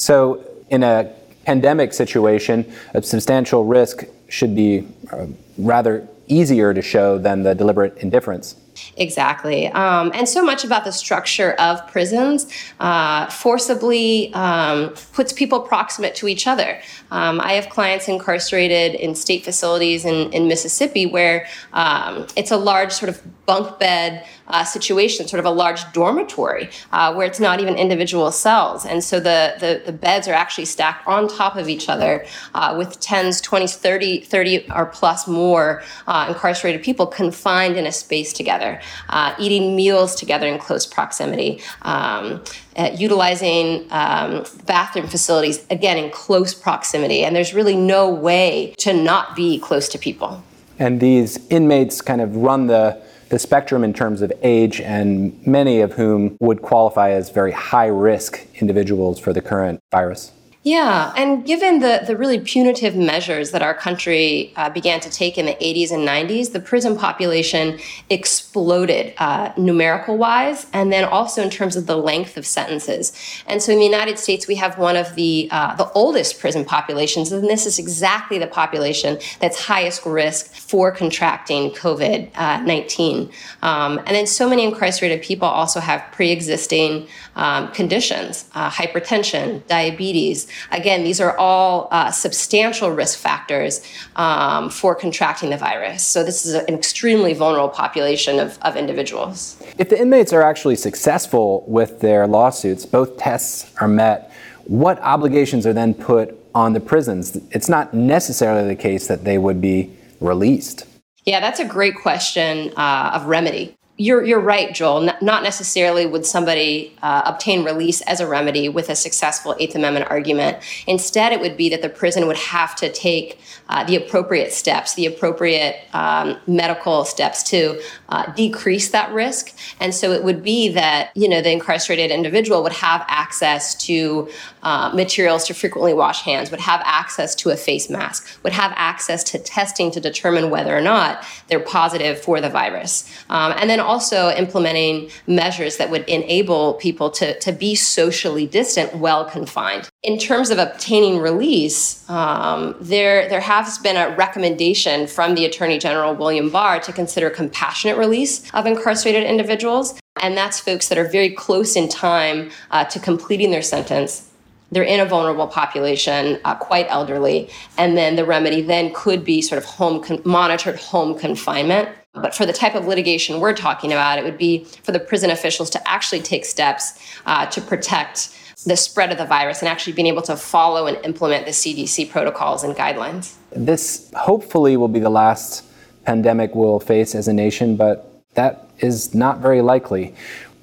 So, 0.00 0.42
in 0.70 0.82
a 0.82 1.12
pandemic 1.44 1.92
situation, 1.92 2.64
a 2.94 3.02
substantial 3.02 3.66
risk 3.66 4.04
should 4.30 4.56
be 4.56 4.88
uh, 5.12 5.26
rather 5.58 6.08
easier 6.26 6.72
to 6.72 6.80
show 6.80 7.18
than 7.18 7.42
the 7.42 7.54
deliberate 7.54 7.98
indifference. 7.98 8.56
Exactly. 8.96 9.68
Um, 9.68 10.10
and 10.14 10.28
so 10.28 10.44
much 10.44 10.64
about 10.64 10.84
the 10.84 10.92
structure 10.92 11.52
of 11.52 11.86
prisons 11.88 12.46
uh, 12.80 13.26
forcibly 13.28 14.32
um, 14.34 14.90
puts 15.12 15.32
people 15.32 15.60
proximate 15.60 16.14
to 16.16 16.28
each 16.28 16.46
other. 16.46 16.80
Um, 17.10 17.40
I 17.40 17.54
have 17.54 17.68
clients 17.68 18.08
incarcerated 18.08 18.94
in 18.94 19.14
state 19.14 19.44
facilities 19.44 20.04
in, 20.04 20.32
in 20.32 20.48
Mississippi 20.48 21.06
where 21.06 21.46
um, 21.72 22.26
it's 22.36 22.50
a 22.50 22.56
large 22.56 22.92
sort 22.92 23.08
of 23.08 23.22
bunk 23.46 23.78
bed 23.80 24.24
uh, 24.50 24.64
situation, 24.64 25.26
sort 25.26 25.40
of 25.40 25.46
a 25.46 25.50
large 25.50 25.80
dormitory 25.92 26.68
uh, 26.92 27.12
where 27.14 27.26
it's 27.26 27.40
not 27.40 27.60
even 27.60 27.74
individual 27.74 28.30
cells. 28.30 28.84
And 28.84 29.02
so 29.02 29.18
the, 29.18 29.54
the, 29.58 29.82
the, 29.86 29.92
beds 29.92 30.28
are 30.28 30.34
actually 30.34 30.66
stacked 30.66 31.06
on 31.06 31.28
top 31.28 31.56
of 31.56 31.68
each 31.68 31.88
other 31.88 32.24
uh, 32.54 32.74
with 32.76 33.00
10s, 33.00 33.42
20s, 33.44 33.74
30, 33.76 34.20
30 34.20 34.70
or 34.70 34.86
plus 34.86 35.26
more 35.26 35.82
uh, 36.06 36.26
incarcerated 36.28 36.82
people 36.82 37.06
confined 37.06 37.76
in 37.76 37.86
a 37.86 37.92
space 37.92 38.32
together, 38.32 38.69
uh, 39.08 39.34
eating 39.38 39.74
meals 39.74 40.14
together 40.14 40.46
in 40.46 40.58
close 40.58 40.86
proximity. 40.86 41.60
Um, 41.82 42.42
uh, 42.76 42.90
utilizing 42.96 43.86
um, 43.90 44.44
bathroom 44.66 45.08
facilities 45.08 45.66
again 45.70 45.98
in 45.98 46.10
close 46.10 46.54
proximity 46.54 47.24
and 47.24 47.34
there's 47.34 47.52
really 47.52 47.76
no 47.76 48.08
way 48.08 48.74
to 48.78 48.92
not 48.92 49.34
be 49.34 49.58
close 49.58 49.88
to 49.88 49.98
people 49.98 50.42
and 50.78 51.00
these 51.00 51.44
inmates 51.48 52.00
kind 52.00 52.20
of 52.20 52.36
run 52.36 52.68
the 52.68 53.02
the 53.30 53.38
spectrum 53.38 53.84
in 53.84 53.92
terms 53.94 54.22
of 54.22 54.32
age, 54.42 54.80
and 54.80 55.46
many 55.46 55.80
of 55.80 55.92
whom 55.92 56.36
would 56.40 56.62
qualify 56.62 57.10
as 57.10 57.30
very 57.30 57.52
high 57.52 57.86
risk 57.86 58.46
individuals 58.56 59.18
for 59.18 59.32
the 59.32 59.40
current 59.40 59.80
virus. 59.90 60.32
Yeah, 60.62 61.14
and 61.16 61.46
given 61.46 61.78
the, 61.78 62.02
the 62.06 62.18
really 62.18 62.38
punitive 62.38 62.94
measures 62.94 63.50
that 63.52 63.62
our 63.62 63.72
country 63.72 64.52
uh, 64.56 64.68
began 64.68 65.00
to 65.00 65.08
take 65.08 65.38
in 65.38 65.46
the 65.46 65.54
80s 65.54 65.90
and 65.90 66.06
90s, 66.06 66.52
the 66.52 66.60
prison 66.60 66.98
population 66.98 67.78
exploded 68.10 69.14
uh, 69.16 69.52
numerical 69.56 70.18
wise, 70.18 70.66
and 70.74 70.92
then 70.92 71.04
also 71.04 71.42
in 71.42 71.48
terms 71.48 71.76
of 71.76 71.86
the 71.86 71.96
length 71.96 72.36
of 72.36 72.44
sentences. 72.44 73.14
And 73.46 73.62
so 73.62 73.72
in 73.72 73.78
the 73.78 73.86
United 73.86 74.18
States, 74.18 74.46
we 74.46 74.54
have 74.56 74.76
one 74.76 74.96
of 74.96 75.14
the, 75.14 75.48
uh, 75.50 75.76
the 75.76 75.90
oldest 75.92 76.38
prison 76.38 76.66
populations, 76.66 77.32
and 77.32 77.48
this 77.48 77.64
is 77.64 77.78
exactly 77.78 78.38
the 78.38 78.46
population 78.46 79.18
that's 79.40 79.58
highest 79.58 80.04
risk 80.04 80.52
for 80.52 80.92
contracting 80.92 81.70
COVID 81.70 82.32
uh, 82.34 82.60
19. 82.60 83.30
Um, 83.62 83.96
and 84.00 84.08
then 84.08 84.26
so 84.26 84.46
many 84.46 84.64
incarcerated 84.64 85.22
people 85.22 85.48
also 85.48 85.80
have 85.80 86.04
pre 86.12 86.30
existing 86.30 87.08
um, 87.36 87.72
conditions 87.72 88.44
uh, 88.54 88.68
hypertension, 88.68 89.66
diabetes. 89.66 90.49
Again, 90.70 91.04
these 91.04 91.20
are 91.20 91.36
all 91.36 91.88
uh, 91.90 92.10
substantial 92.10 92.90
risk 92.90 93.18
factors 93.18 93.84
um, 94.16 94.70
for 94.70 94.94
contracting 94.94 95.50
the 95.50 95.56
virus. 95.56 96.04
So, 96.04 96.24
this 96.24 96.46
is 96.46 96.54
an 96.54 96.74
extremely 96.74 97.34
vulnerable 97.34 97.68
population 97.68 98.38
of, 98.38 98.58
of 98.62 98.76
individuals. 98.76 99.62
If 99.78 99.88
the 99.88 100.00
inmates 100.00 100.32
are 100.32 100.42
actually 100.42 100.76
successful 100.76 101.64
with 101.66 102.00
their 102.00 102.26
lawsuits, 102.26 102.86
both 102.86 103.16
tests 103.16 103.72
are 103.80 103.88
met, 103.88 104.32
what 104.64 105.00
obligations 105.00 105.66
are 105.66 105.72
then 105.72 105.94
put 105.94 106.36
on 106.54 106.72
the 106.72 106.80
prisons? 106.80 107.36
It's 107.50 107.68
not 107.68 107.94
necessarily 107.94 108.68
the 108.68 108.80
case 108.80 109.06
that 109.08 109.24
they 109.24 109.38
would 109.38 109.60
be 109.60 109.90
released. 110.20 110.86
Yeah, 111.24 111.40
that's 111.40 111.60
a 111.60 111.64
great 111.64 111.96
question 111.96 112.72
uh, 112.76 113.12
of 113.14 113.26
remedy 113.26 113.76
you're 114.00 114.24
you're 114.24 114.40
right, 114.40 114.72
Joel. 114.74 115.12
not 115.20 115.42
necessarily 115.42 116.06
would 116.06 116.24
somebody 116.24 116.96
uh, 117.02 117.20
obtain 117.26 117.64
release 117.64 118.00
as 118.02 118.18
a 118.18 118.26
remedy 118.26 118.66
with 118.66 118.88
a 118.88 118.96
successful 118.96 119.54
Eighth 119.58 119.74
Amendment 119.74 120.06
argument. 120.08 120.56
Instead, 120.86 121.34
it 121.34 121.40
would 121.40 121.54
be 121.54 121.68
that 121.68 121.82
the 121.82 121.90
prison 121.90 122.26
would 122.26 122.38
have 122.38 122.74
to 122.76 122.90
take 122.90 123.38
uh, 123.68 123.84
the 123.84 123.96
appropriate 123.96 124.54
steps, 124.54 124.94
the 124.94 125.04
appropriate 125.04 125.76
um, 125.92 126.38
medical 126.46 127.04
steps 127.04 127.42
to 127.42 127.78
uh, 128.08 128.32
decrease 128.32 128.88
that 128.88 129.12
risk. 129.12 129.54
And 129.80 129.94
so 129.94 130.12
it 130.12 130.24
would 130.24 130.42
be 130.42 130.70
that 130.70 131.10
you 131.14 131.28
know 131.28 131.42
the 131.42 131.52
incarcerated 131.52 132.10
individual 132.10 132.62
would 132.62 132.72
have 132.72 133.04
access 133.06 133.74
to 133.86 134.30
uh, 134.62 134.90
materials 134.94 135.46
to 135.46 135.54
frequently 135.54 135.94
wash 135.94 136.22
hands, 136.22 136.50
would 136.50 136.60
have 136.60 136.80
access 136.84 137.34
to 137.34 137.50
a 137.50 137.56
face 137.56 137.88
mask, 137.90 138.26
would 138.42 138.52
have 138.52 138.72
access 138.76 139.24
to 139.24 139.38
testing 139.38 139.90
to 139.90 140.00
determine 140.00 140.50
whether 140.50 140.76
or 140.76 140.80
not 140.80 141.24
they're 141.48 141.60
positive 141.60 142.20
for 142.20 142.40
the 142.40 142.48
virus, 142.48 143.10
um, 143.28 143.54
and 143.58 143.68
then 143.70 143.80
also 143.80 144.30
implementing 144.30 145.10
measures 145.26 145.76
that 145.76 145.90
would 145.90 146.08
enable 146.08 146.74
people 146.74 147.10
to, 147.10 147.38
to 147.40 147.52
be 147.52 147.74
socially 147.74 148.46
distant 148.46 148.94
while 148.94 149.24
confined. 149.24 149.88
In 150.02 150.18
terms 150.18 150.50
of 150.50 150.58
obtaining 150.58 151.18
release, 151.18 152.08
um, 152.08 152.74
there, 152.80 153.28
there 153.28 153.40
has 153.40 153.78
been 153.78 153.96
a 153.96 154.14
recommendation 154.16 155.06
from 155.06 155.34
the 155.34 155.44
Attorney 155.44 155.78
General 155.78 156.14
William 156.14 156.50
Barr 156.50 156.80
to 156.80 156.92
consider 156.92 157.30
compassionate 157.30 157.96
release 157.96 158.50
of 158.52 158.66
incarcerated 158.66 159.24
individuals. 159.24 159.98
And 160.20 160.36
that's 160.36 160.60
folks 160.60 160.88
that 160.88 160.98
are 160.98 161.08
very 161.08 161.30
close 161.30 161.76
in 161.76 161.88
time 161.88 162.50
uh, 162.70 162.84
to 162.86 162.98
completing 162.98 163.50
their 163.50 163.62
sentence 163.62 164.29
they're 164.70 164.82
in 164.82 165.00
a 165.00 165.04
vulnerable 165.04 165.46
population, 165.46 166.38
uh, 166.44 166.54
quite 166.54 166.86
elderly, 166.88 167.50
and 167.76 167.96
then 167.96 168.16
the 168.16 168.24
remedy 168.24 168.62
then 168.62 168.92
could 168.94 169.24
be 169.24 169.42
sort 169.42 169.58
of 169.58 169.64
home 169.64 170.02
con- 170.02 170.22
monitored 170.24 170.76
home 170.76 171.18
confinement. 171.18 171.88
But 172.12 172.34
for 172.34 172.44
the 172.44 172.52
type 172.52 172.74
of 172.74 172.86
litigation 172.86 173.40
we're 173.40 173.54
talking 173.54 173.92
about, 173.92 174.18
it 174.18 174.24
would 174.24 174.38
be 174.38 174.64
for 174.82 174.92
the 174.92 174.98
prison 174.98 175.30
officials 175.30 175.70
to 175.70 175.88
actually 175.88 176.20
take 176.20 176.44
steps 176.44 176.98
uh, 177.26 177.46
to 177.46 177.60
protect 177.60 178.36
the 178.66 178.76
spread 178.76 179.10
of 179.10 179.18
the 179.18 179.24
virus 179.24 179.60
and 179.60 179.68
actually 179.68 179.92
being 179.92 180.06
able 180.06 180.22
to 180.22 180.36
follow 180.36 180.86
and 180.86 180.98
implement 181.04 181.46
the 181.46 181.52
CDC 181.52 182.10
protocols 182.10 182.62
and 182.62 182.74
guidelines. 182.76 183.34
This 183.50 184.10
hopefully 184.14 184.76
will 184.76 184.88
be 184.88 185.00
the 185.00 185.10
last 185.10 185.64
pandemic 186.04 186.54
we'll 186.54 186.80
face 186.80 187.14
as 187.14 187.28
a 187.28 187.32
nation, 187.32 187.76
but 187.76 188.22
that 188.34 188.68
is 188.78 189.14
not 189.14 189.38
very 189.38 189.62
likely. 189.62 190.14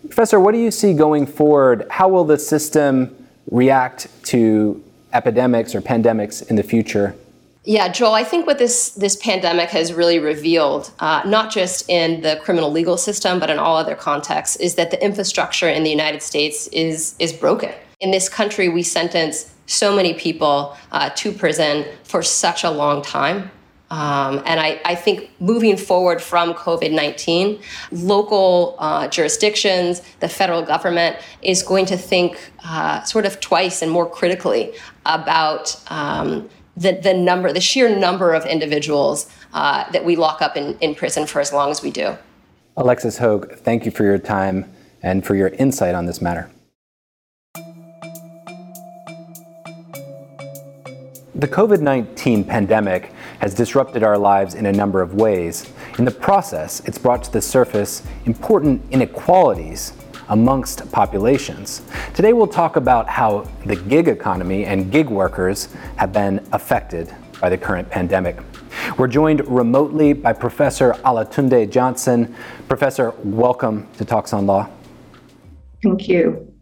Professor, 0.04 0.40
what 0.40 0.54
do 0.54 0.60
you 0.60 0.72
see 0.72 0.94
going 0.94 1.26
forward? 1.26 1.88
How 1.90 2.08
will 2.08 2.24
the 2.24 2.38
system 2.38 3.16
react 3.52 4.08
to 4.26 4.84
epidemics 5.14 5.74
or 5.74 5.82
pandemics 5.82 6.48
in 6.50 6.56
the 6.56 6.64
future? 6.64 7.16
Yeah, 7.64 7.90
Joel, 7.90 8.14
I 8.14 8.24
think 8.24 8.48
what 8.48 8.60
this 8.60 8.92
this 8.92 9.18
pandemic 9.18 9.70
has 9.72 9.92
really 9.92 10.20
revealed, 10.20 10.90
uh, 11.00 11.22
not 11.26 11.52
just 11.52 11.90
in 11.90 12.22
the 12.22 12.40
criminal 12.42 12.72
legal 12.72 12.96
system, 12.96 13.40
but 13.40 13.50
in 13.50 13.60
all 13.60 13.76
other 13.76 13.96
contexts, 13.96 14.56
is 14.56 14.76
that 14.76 14.90
the 14.90 15.04
infrastructure 15.04 15.68
in 15.68 15.84
the 15.84 15.90
United 15.90 16.22
States 16.22 16.68
is 16.68 17.14
is 17.20 17.34
broken. 17.34 17.74
In 18.00 18.12
this 18.12 18.30
country, 18.30 18.70
we 18.70 18.84
sentence 18.84 19.54
so 19.66 19.94
many 19.94 20.14
people 20.14 20.78
uh, 20.94 21.10
to 21.16 21.32
prison 21.34 21.86
for 22.04 22.24
such 22.24 22.64
a 22.64 22.72
long 22.72 23.02
time. 23.02 23.52
Um, 23.90 24.44
and 24.46 24.60
I, 24.60 24.82
I, 24.84 24.96
think 24.96 25.32
moving 25.40 25.78
forward 25.78 26.22
from 26.22 26.54
COVID 26.54 26.92
19, 26.92 27.62
local 27.94 28.76
uh, 28.80 29.08
jurisdictions, 29.08 30.02
the 30.20 30.28
federal 30.28 30.62
government 30.62 31.16
is 31.42 31.64
going 31.64 31.86
to 31.86 31.96
think 31.96 32.52
uh, 32.66 33.02
sort 33.04 33.26
of 33.26 33.40
twice 33.40 33.82
and 33.82 33.90
more 33.90 34.06
critically 34.10 34.74
about 35.06 35.82
um, 35.90 36.50
the, 36.76 37.00
the 37.02 37.14
number, 37.14 37.54
the 37.54 37.62
sheer 37.62 37.98
number 37.98 38.34
of 38.34 38.46
individuals 38.46 39.30
uh, 39.54 39.90
that 39.92 40.04
we 40.04 40.18
lock 40.18 40.42
up 40.42 40.58
in, 40.58 40.78
in 40.80 40.94
prison 40.94 41.26
for 41.26 41.40
as 41.40 41.54
long 41.54 41.72
as 41.72 41.82
we 41.82 41.90
do. 41.90 42.18
Alexis 42.76 43.18
Hoag, 43.18 43.54
thank 43.60 43.86
you 43.86 43.92
for 43.92 44.04
your 44.04 44.18
time 44.18 44.70
and 45.02 45.26
for 45.26 45.34
your 45.36 45.48
insight 45.50 45.96
on 45.96 46.06
this 46.06 46.22
matter. 46.22 46.52
The 51.36 51.48
COVID 51.48 51.82
19 51.82 52.44
pandemic 52.44 53.14
has 53.40 53.54
disrupted 53.54 54.04
our 54.04 54.18
lives 54.18 54.56
in 54.56 54.66
a 54.66 54.72
number 54.72 55.02
of 55.02 55.16
ways. 55.16 55.72
In 55.98 56.06
the 56.06 56.12
process, 56.12 56.82
it's 56.86 56.98
brought 56.98 57.24
to 57.24 57.32
the 57.32 57.42
surface 57.42 58.04
important 58.26 58.82
inequalities 58.92 59.94
amongst 60.30 60.92
populations. 60.92 61.82
Today, 62.14 62.34
we'll 62.34 62.48
talk 62.48 62.76
about 62.76 63.08
how 63.08 63.50
the 63.66 63.76
gig 63.76 64.08
economy 64.08 64.66
and 64.66 64.92
gig 64.92 65.10
workers 65.10 65.70
have 65.96 66.12
been 66.12 66.46
affected 66.52 67.14
by 67.40 67.50
the 67.50 67.58
current 67.58 67.90
pandemic. 67.90 68.38
We're 68.98 69.08
joined 69.08 69.48
remotely 69.48 70.14
by 70.14 70.34
Professor 70.34 70.94
Olatunde 71.06 71.70
Johnson. 71.70 72.36
Professor, 72.68 73.14
welcome 73.24 73.88
to 73.98 74.06
Talks 74.06 74.34
on 74.34 74.46
Law. 74.46 74.70
Thank 75.84 76.08
you. 76.08 76.54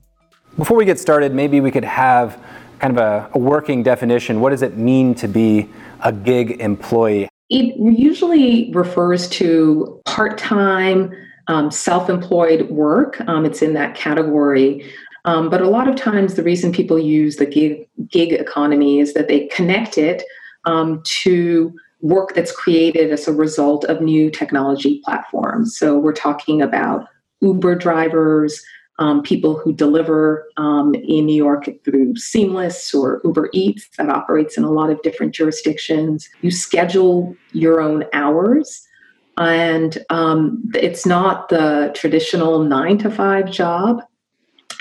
Before 0.58 0.78
we 0.78 0.86
get 0.86 1.00
started, 1.00 1.34
maybe 1.34 1.60
we 1.60 1.72
could 1.72 1.84
have 1.84 2.42
kind 2.80 2.98
of 2.98 3.04
a, 3.04 3.30
a 3.34 3.40
working 3.40 3.84
definition. 3.84 4.40
What 4.40 4.52
does 4.52 4.62
it 4.62 4.78
mean 4.78 5.16
to 5.16 5.28
be 5.28 5.70
a 6.06 6.14
gig 6.14 6.62
employee? 6.62 7.28
It 7.50 7.76
usually 7.78 8.72
refers 8.74 9.28
to 9.30 10.02
part 10.06 10.38
time, 10.38 11.12
um, 11.48 11.70
self 11.70 12.10
employed 12.10 12.70
work. 12.70 13.20
Um, 13.28 13.46
it's 13.46 13.62
in 13.62 13.74
that 13.74 13.96
category. 13.96 14.90
Um, 15.26 15.50
but 15.50 15.62
a 15.62 15.70
lot 15.70 15.88
of 15.88 15.96
times, 15.96 16.36
the 16.36 16.44
reason 16.44 16.72
people 16.72 17.00
use 17.00 17.38
the 17.38 17.48
gig, 17.48 17.90
gig 18.10 18.32
economy 18.32 19.00
is 19.00 19.14
that 19.16 19.28
they 19.28 19.48
connect 19.48 19.98
it 19.98 20.24
um, 20.66 21.02
to 21.06 21.74
work 22.02 22.36
that's 22.36 22.52
created 22.52 23.12
as 23.12 23.28
a 23.28 23.34
result 23.34 23.84
of 23.86 24.02
new 24.02 24.30
technology 24.30 25.02
platforms. 25.04 25.76
So 25.76 25.98
we're 25.98 26.14
talking 26.14 26.62
about 26.62 27.08
Uber 27.42 27.76
drivers, 27.76 28.64
um, 29.00 29.22
people 29.22 29.58
who 29.58 29.74
deliver 29.74 30.48
um, 30.58 30.96
in 30.96 31.26
New 31.26 31.36
York 31.36 31.70
through 31.84 32.16
Seamless 32.16 32.94
or 32.94 33.22
Uber 33.24 33.50
Eats 33.54 33.90
that 33.98 34.10
operates 34.10 34.58
in 34.58 34.64
a 34.64 34.72
lot 34.72 34.90
of 34.90 35.02
different 35.02 35.34
jurisdictions. 35.34 36.30
You 36.42 36.52
schedule 36.52 37.36
your 37.52 37.82
own 37.82 38.06
hours, 38.14 38.88
and 39.38 39.98
um, 40.10 40.64
it's 40.74 41.06
not 41.06 41.50
the 41.50 41.92
traditional 41.94 42.64
nine 42.64 42.98
to 43.00 43.12
five 43.12 43.52
job. 43.52 44.02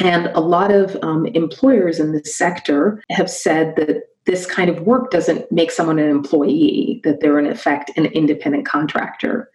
And 0.00 0.26
a 0.28 0.40
lot 0.40 0.72
of 0.72 0.96
um, 1.02 1.26
employers 1.26 2.00
in 2.00 2.12
this 2.12 2.36
sector 2.36 3.02
have 3.10 3.30
said 3.30 3.76
that 3.76 4.02
this 4.26 4.46
kind 4.46 4.70
of 4.70 4.80
work 4.82 5.10
doesn't 5.10 5.50
make 5.52 5.70
someone 5.70 5.98
an 5.98 6.08
employee, 6.08 7.00
that 7.04 7.20
they're 7.20 7.38
in 7.38 7.46
effect 7.46 7.90
an 7.96 8.06
independent 8.06 8.66
contractor. 8.66 9.50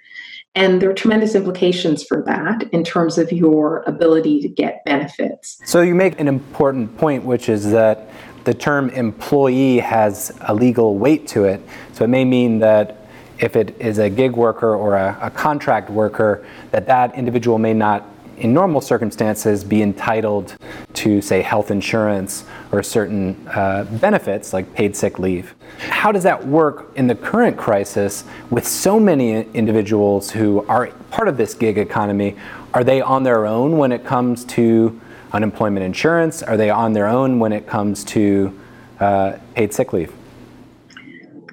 And 0.60 0.82
there 0.82 0.90
are 0.90 0.94
tremendous 0.94 1.36
implications 1.36 2.04
for 2.04 2.22
that 2.24 2.64
in 2.74 2.84
terms 2.84 3.18
of 3.18 3.32
your 3.32 3.82
ability 3.88 4.42
to 4.42 4.50
get 4.50 4.84
benefits. 4.84 5.58
So, 5.64 5.82
you 5.82 5.96
make 5.96 6.20
an 6.20 6.28
important 6.28 6.98
point, 6.98 7.24
which 7.24 7.48
is 7.48 7.72
that 7.72 8.10
the 8.44 8.54
term 8.54 8.90
employee 8.90 9.80
has 9.80 10.38
a 10.42 10.54
legal 10.54 10.98
weight 10.98 11.30
to 11.30 11.46
it. 11.46 11.62
So, 11.94 12.04
it 12.04 12.10
may 12.10 12.26
mean 12.26 12.60
that 12.60 13.08
if 13.40 13.56
it 13.56 13.74
is 13.80 14.00
a 14.00 14.10
gig 14.10 14.34
worker 14.34 14.76
or 14.76 14.98
a, 14.98 15.18
a 15.22 15.30
contract 15.30 15.90
worker, 15.90 16.46
that 16.72 16.86
that 16.88 17.16
individual 17.16 17.58
may 17.58 17.74
not 17.74 18.06
in 18.40 18.54
normal 18.54 18.82
circumstances, 18.82 19.64
be 19.64 19.82
entitled 19.82 20.56
to, 20.94 21.22
say, 21.22 21.42
health 21.42 21.72
insurance 21.72 22.46
or 22.72 22.84
certain 22.84 23.48
uh, 23.48 23.86
benefits 24.00 24.54
like 24.54 24.74
paid 24.74 24.96
sick 24.96 25.20
leave. 25.20 25.56
How 25.80 26.12
does 26.12 26.24
that 26.24 26.48
work 26.48 26.92
in 26.96 27.08
the 27.08 27.16
current 27.16 27.58
crisis 27.58 28.24
with 28.50 28.68
so 28.68 29.00
many 29.00 29.42
individuals 29.54 30.32
who 30.32 30.66
are 30.68 30.88
part 31.12 31.28
of 31.28 31.38
this 31.38 31.54
gig 31.54 31.78
economy? 31.78 32.36
Are 32.74 32.84
they 32.84 33.02
on 33.02 33.24
their 33.24 33.46
own 33.46 33.78
when 33.78 33.92
it 33.92 34.06
comes 34.06 34.46
to 34.46 35.00
unemployment 35.32 35.86
insurance? 35.86 36.44
Are 36.44 36.58
they 36.58 36.70
on 36.70 36.94
their 36.94 37.08
own 37.08 37.40
when 37.40 37.54
it 37.54 37.68
comes 37.68 38.04
to 38.06 38.58
uh, 39.00 39.38
paid 39.56 39.74
sick 39.74 39.94
leave? 39.94 40.14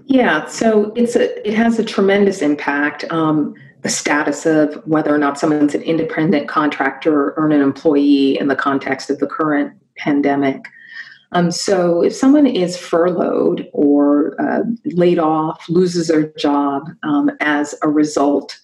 Yeah, 0.06 0.46
so 0.46 0.92
it's 0.94 1.16
a 1.16 1.46
it 1.46 1.54
has 1.54 1.80
a 1.80 1.84
tremendous 1.84 2.40
impact. 2.40 3.04
Um, 3.10 3.54
the 3.82 3.88
status 3.88 4.46
of 4.46 4.74
whether 4.86 5.14
or 5.14 5.18
not 5.18 5.38
someone's 5.38 5.74
an 5.74 5.82
independent 5.82 6.48
contractor 6.48 7.32
or 7.32 7.50
an 7.50 7.60
employee 7.60 8.38
in 8.38 8.48
the 8.48 8.56
context 8.56 9.10
of 9.10 9.18
the 9.18 9.26
current 9.26 9.72
pandemic. 9.96 10.64
Um, 11.32 11.50
so, 11.50 12.02
if 12.02 12.14
someone 12.14 12.46
is 12.46 12.76
furloughed 12.76 13.68
or 13.72 14.40
uh, 14.40 14.62
laid 14.84 15.18
off, 15.18 15.68
loses 15.68 16.08
their 16.08 16.28
job 16.34 16.88
um, 17.02 17.30
as 17.40 17.74
a 17.82 17.88
result 17.88 18.58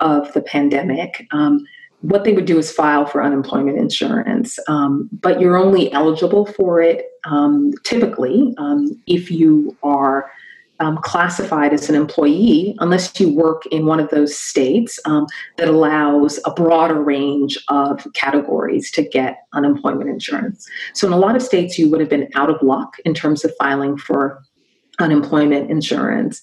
of 0.00 0.32
the 0.32 0.42
pandemic, 0.42 1.26
um, 1.30 1.64
what 2.00 2.24
they 2.24 2.32
would 2.32 2.44
do 2.44 2.58
is 2.58 2.70
file 2.70 3.06
for 3.06 3.22
unemployment 3.22 3.78
insurance. 3.78 4.58
Um, 4.68 5.08
but 5.12 5.40
you're 5.40 5.56
only 5.56 5.92
eligible 5.92 6.46
for 6.46 6.80
it 6.80 7.06
um, 7.24 7.72
typically 7.84 8.54
um, 8.58 9.00
if 9.06 9.30
you 9.30 9.76
are 9.82 10.30
um, 10.80 10.98
classified 10.98 11.72
as 11.72 11.88
an 11.88 11.94
employee 11.94 12.76
unless 12.78 13.18
you 13.18 13.32
work 13.32 13.66
in 13.66 13.86
one 13.86 14.00
of 14.00 14.10
those 14.10 14.36
states 14.36 14.98
um, 15.04 15.26
that 15.56 15.68
allows 15.68 16.38
a 16.44 16.52
broader 16.52 17.02
range 17.02 17.58
of 17.68 18.06
categories 18.14 18.90
to 18.92 19.02
get 19.02 19.38
unemployment 19.52 20.08
insurance. 20.08 20.68
So, 20.94 21.06
in 21.06 21.12
a 21.12 21.18
lot 21.18 21.36
of 21.36 21.42
states, 21.42 21.78
you 21.78 21.90
would 21.90 22.00
have 22.00 22.10
been 22.10 22.28
out 22.34 22.50
of 22.50 22.62
luck 22.62 22.96
in 23.04 23.14
terms 23.14 23.44
of 23.44 23.52
filing 23.58 23.96
for 23.96 24.42
unemployment 24.98 25.70
insurance. 25.70 26.40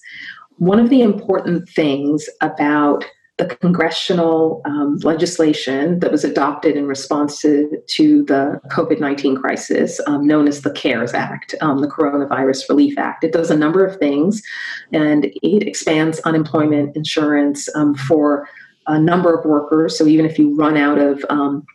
One 0.58 0.80
of 0.80 0.90
the 0.90 1.02
important 1.02 1.68
things 1.68 2.28
about 2.40 3.04
the 3.38 3.46
congressional 3.56 4.62
um, 4.64 4.96
legislation 5.02 6.00
that 6.00 6.10
was 6.10 6.24
adopted 6.24 6.74
in 6.74 6.86
response 6.86 7.38
to, 7.42 7.82
to 7.86 8.24
the 8.24 8.60
COVID 8.68 8.98
19 8.98 9.36
crisis, 9.36 10.00
um, 10.06 10.26
known 10.26 10.48
as 10.48 10.62
the 10.62 10.70
CARES 10.70 11.12
Act, 11.12 11.54
um, 11.60 11.80
the 11.80 11.88
Coronavirus 11.88 12.68
Relief 12.68 12.96
Act. 12.96 13.24
It 13.24 13.32
does 13.32 13.50
a 13.50 13.56
number 13.56 13.84
of 13.84 13.98
things 13.98 14.42
and 14.92 15.26
it 15.26 15.66
expands 15.66 16.18
unemployment 16.20 16.96
insurance 16.96 17.68
um, 17.74 17.94
for 17.94 18.48
a 18.86 18.98
number 18.98 19.34
of 19.34 19.44
workers. 19.44 19.98
So 19.98 20.06
even 20.06 20.24
if 20.24 20.38
you 20.38 20.54
run 20.54 20.78
out 20.78 20.98
of 20.98 21.22
um, 21.28 21.66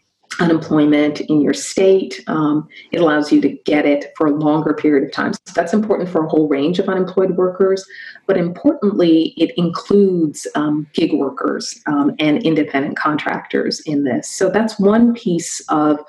unemployment 0.42 1.22
in 1.22 1.40
your 1.40 1.54
state. 1.54 2.24
Um, 2.28 2.68
it 2.92 3.00
allows 3.00 3.32
you 3.32 3.40
to 3.42 3.50
get 3.50 3.86
it 3.86 4.12
for 4.18 4.26
a 4.28 4.32
longer 4.32 4.74
period 4.74 5.06
of 5.08 5.14
time. 5.14 5.34
So 5.34 5.54
that's 5.56 5.74
important 5.74 6.10
for 6.10 6.26
a 6.26 6.28
whole 6.28 6.48
range 6.48 6.80
of 6.80 6.90
unemployed 6.90 7.38
workers. 7.38 7.86
But 8.26 8.38
importantly, 8.38 9.34
it 9.38 9.52
includes 9.56 10.48
um, 10.56 10.88
gig 10.94 11.14
workers 11.14 11.80
um, 11.86 12.16
and 12.20 12.42
independent 12.44 12.98
contractors 12.98 13.80
in 13.82 14.04
this. 14.04 14.30
So 14.30 14.50
that's 14.50 14.80
one 14.80 15.14
piece 15.14 15.62
of 15.70 16.00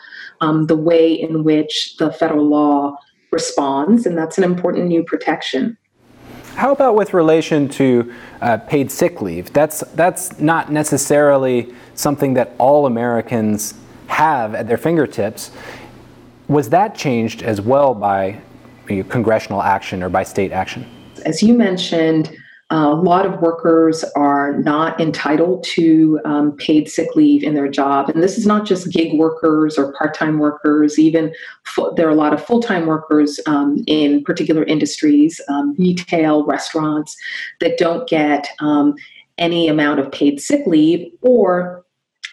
um, 0.40 0.66
the 0.66 0.76
way 0.76 1.12
in 1.12 1.44
which 1.44 1.96
the 1.98 2.10
federal 2.10 2.48
law 2.48 2.96
responds, 3.30 4.06
and 4.06 4.16
that's 4.16 4.38
an 4.38 4.44
important 4.44 4.86
new 4.86 5.04
protection. 5.04 5.76
How 6.54 6.70
about 6.72 6.94
with 6.96 7.14
relation 7.14 7.68
to 7.70 8.12
uh, 8.42 8.58
paid 8.58 8.90
sick 8.90 9.22
leave? 9.22 9.52
That's 9.54 9.80
that's 9.94 10.38
not 10.38 10.70
necessarily 10.70 11.72
something 11.94 12.34
that 12.34 12.54
all 12.58 12.84
Americans 12.84 13.74
have 14.12 14.54
at 14.54 14.68
their 14.68 14.78
fingertips. 14.78 15.50
Was 16.48 16.68
that 16.70 16.94
changed 16.94 17.42
as 17.42 17.60
well 17.60 17.94
by 17.94 18.40
congressional 19.08 19.62
action 19.62 20.02
or 20.02 20.08
by 20.08 20.22
state 20.22 20.52
action? 20.52 20.86
As 21.24 21.42
you 21.42 21.54
mentioned, 21.54 22.36
a 22.70 22.94
lot 22.94 23.26
of 23.26 23.40
workers 23.42 24.02
are 24.16 24.58
not 24.58 24.98
entitled 24.98 25.62
to 25.62 26.18
um, 26.24 26.52
paid 26.56 26.88
sick 26.88 27.14
leave 27.14 27.42
in 27.42 27.54
their 27.54 27.68
job. 27.68 28.08
And 28.08 28.22
this 28.22 28.38
is 28.38 28.46
not 28.46 28.64
just 28.64 28.90
gig 28.90 29.18
workers 29.18 29.76
or 29.76 29.92
part 29.92 30.14
time 30.14 30.38
workers, 30.38 30.98
even 30.98 31.34
there 31.96 32.06
are 32.06 32.10
a 32.10 32.14
lot 32.14 32.32
of 32.32 32.42
full 32.42 32.62
time 32.62 32.86
workers 32.86 33.38
um, 33.46 33.84
in 33.86 34.24
particular 34.24 34.64
industries, 34.64 35.38
um, 35.48 35.74
retail, 35.78 36.46
restaurants, 36.46 37.14
that 37.60 37.76
don't 37.76 38.08
get 38.08 38.48
um, 38.60 38.94
any 39.36 39.68
amount 39.68 40.00
of 40.00 40.10
paid 40.10 40.40
sick 40.40 40.66
leave 40.66 41.06
or 41.20 41.84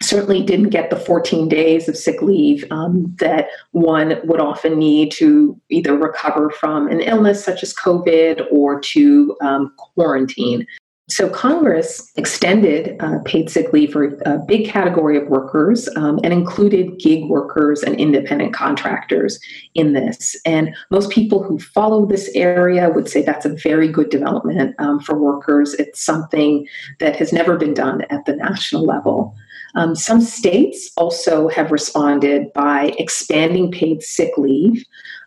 certainly 0.02 0.42
didn't 0.42 0.70
get 0.70 0.90
the 0.90 0.96
14 0.96 1.48
days 1.48 1.88
of 1.88 1.96
sick 1.96 2.22
leave 2.22 2.64
um, 2.70 3.14
that 3.18 3.48
one 3.72 4.18
would 4.24 4.40
often 4.40 4.78
need 4.78 5.12
to 5.12 5.60
either 5.68 5.96
recover 5.96 6.50
from 6.50 6.88
an 6.88 7.00
illness 7.00 7.44
such 7.44 7.62
as 7.62 7.74
COVID 7.74 8.46
or 8.50 8.80
to 8.80 9.36
um, 9.42 9.72
quarantine. 9.76 10.66
So 11.10 11.28
Congress 11.28 12.12
extended 12.16 12.96
uh, 13.00 13.18
paid 13.24 13.50
sick 13.50 13.72
leave 13.72 13.92
for 13.92 14.16
a 14.24 14.38
big 14.38 14.68
category 14.68 15.18
of 15.18 15.26
workers 15.26 15.88
um, 15.96 16.20
and 16.22 16.32
included 16.32 17.00
gig 17.00 17.24
workers 17.24 17.82
and 17.82 17.96
independent 17.96 18.54
contractors 18.54 19.40
in 19.74 19.92
this. 19.92 20.36
And 20.46 20.74
most 20.90 21.10
people 21.10 21.42
who 21.42 21.58
follow 21.58 22.06
this 22.06 22.30
area 22.36 22.88
would 22.90 23.08
say 23.08 23.22
that's 23.22 23.44
a 23.44 23.56
very 23.56 23.88
good 23.88 24.08
development 24.08 24.76
um, 24.78 25.00
for 25.00 25.18
workers. 25.18 25.74
It's 25.74 26.00
something 26.00 26.68
that 27.00 27.16
has 27.16 27.32
never 27.32 27.56
been 27.56 27.74
done 27.74 28.02
at 28.02 28.24
the 28.26 28.36
national 28.36 28.84
level. 28.84 29.34
Um, 29.74 29.94
some 29.94 30.20
states 30.20 30.90
also 30.96 31.48
have 31.48 31.70
responded 31.70 32.52
by 32.52 32.94
expanding 32.98 33.70
paid 33.70 34.02
sick 34.02 34.36
leave. 34.36 34.84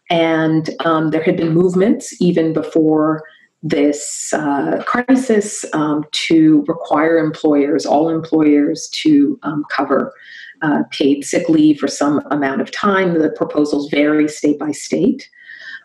And 0.09 0.69
um, 0.85 1.11
there 1.11 1.23
had 1.23 1.37
been 1.37 1.53
movements 1.53 2.21
even 2.21 2.53
before 2.53 3.23
this 3.61 4.33
uh, 4.33 4.83
crisis 4.85 5.63
um, 5.73 6.03
to 6.11 6.65
require 6.67 7.17
employers, 7.17 7.85
all 7.85 8.09
employers, 8.09 8.89
to 8.89 9.39
um, 9.43 9.63
cover 9.69 10.13
uh, 10.61 10.83
paid 10.91 11.23
sick 11.23 11.47
leave 11.47 11.79
for 11.79 11.87
some 11.87 12.21
amount 12.29 12.59
of 12.59 12.71
time. 12.71 13.17
The 13.17 13.29
proposals 13.29 13.89
vary 13.89 14.27
state 14.27 14.59
by 14.59 14.71
state. 14.71 15.29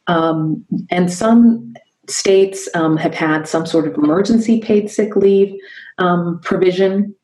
Um, 0.08 0.64
and 0.90 1.12
some 1.12 1.74
states 2.08 2.68
um, 2.74 2.96
have 2.96 3.14
had 3.14 3.46
some 3.46 3.66
sort 3.66 3.86
of 3.86 3.94
emergency 3.94 4.60
paid 4.60 4.90
sick 4.90 5.14
leave 5.14 5.54
provision 6.42 7.14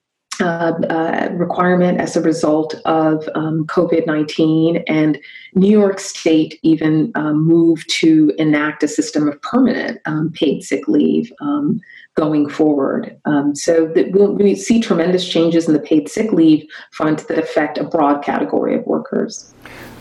uh, 0.40 0.72
uh, 0.90 1.28
requirement 1.32 2.00
as 2.00 2.16
a 2.16 2.20
result 2.20 2.74
of 2.84 3.28
um, 3.34 3.66
COVID 3.66 4.06
19, 4.06 4.84
and 4.86 5.18
New 5.54 5.70
York 5.70 6.00
State 6.00 6.58
even 6.62 7.12
um, 7.14 7.46
moved 7.46 7.88
to 8.00 8.32
enact 8.38 8.82
a 8.82 8.88
system 8.88 9.28
of 9.28 9.40
permanent 9.42 10.00
um, 10.06 10.32
paid 10.32 10.62
sick 10.62 10.88
leave 10.88 11.32
um, 11.40 11.80
going 12.14 12.48
forward. 12.48 13.16
Um, 13.24 13.54
so 13.54 13.86
that 13.94 14.12
we'll, 14.12 14.32
we 14.32 14.54
see 14.54 14.80
tremendous 14.80 15.28
changes 15.28 15.66
in 15.66 15.74
the 15.74 15.80
paid 15.80 16.08
sick 16.08 16.32
leave 16.32 16.66
front 16.90 17.26
that 17.28 17.38
affect 17.38 17.78
a 17.78 17.84
broad 17.84 18.22
category 18.22 18.74
of 18.74 18.86
workers. 18.86 19.52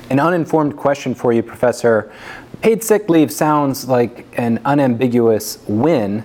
An 0.10 0.20
uninformed 0.20 0.78
question 0.78 1.16
for 1.16 1.34
you, 1.34 1.42
Professor. 1.42 2.12
Paid 2.62 2.84
sick 2.84 3.10
leave 3.10 3.32
sounds 3.32 3.88
like 3.88 4.28
an 4.38 4.60
unambiguous 4.66 5.60
win 5.68 6.24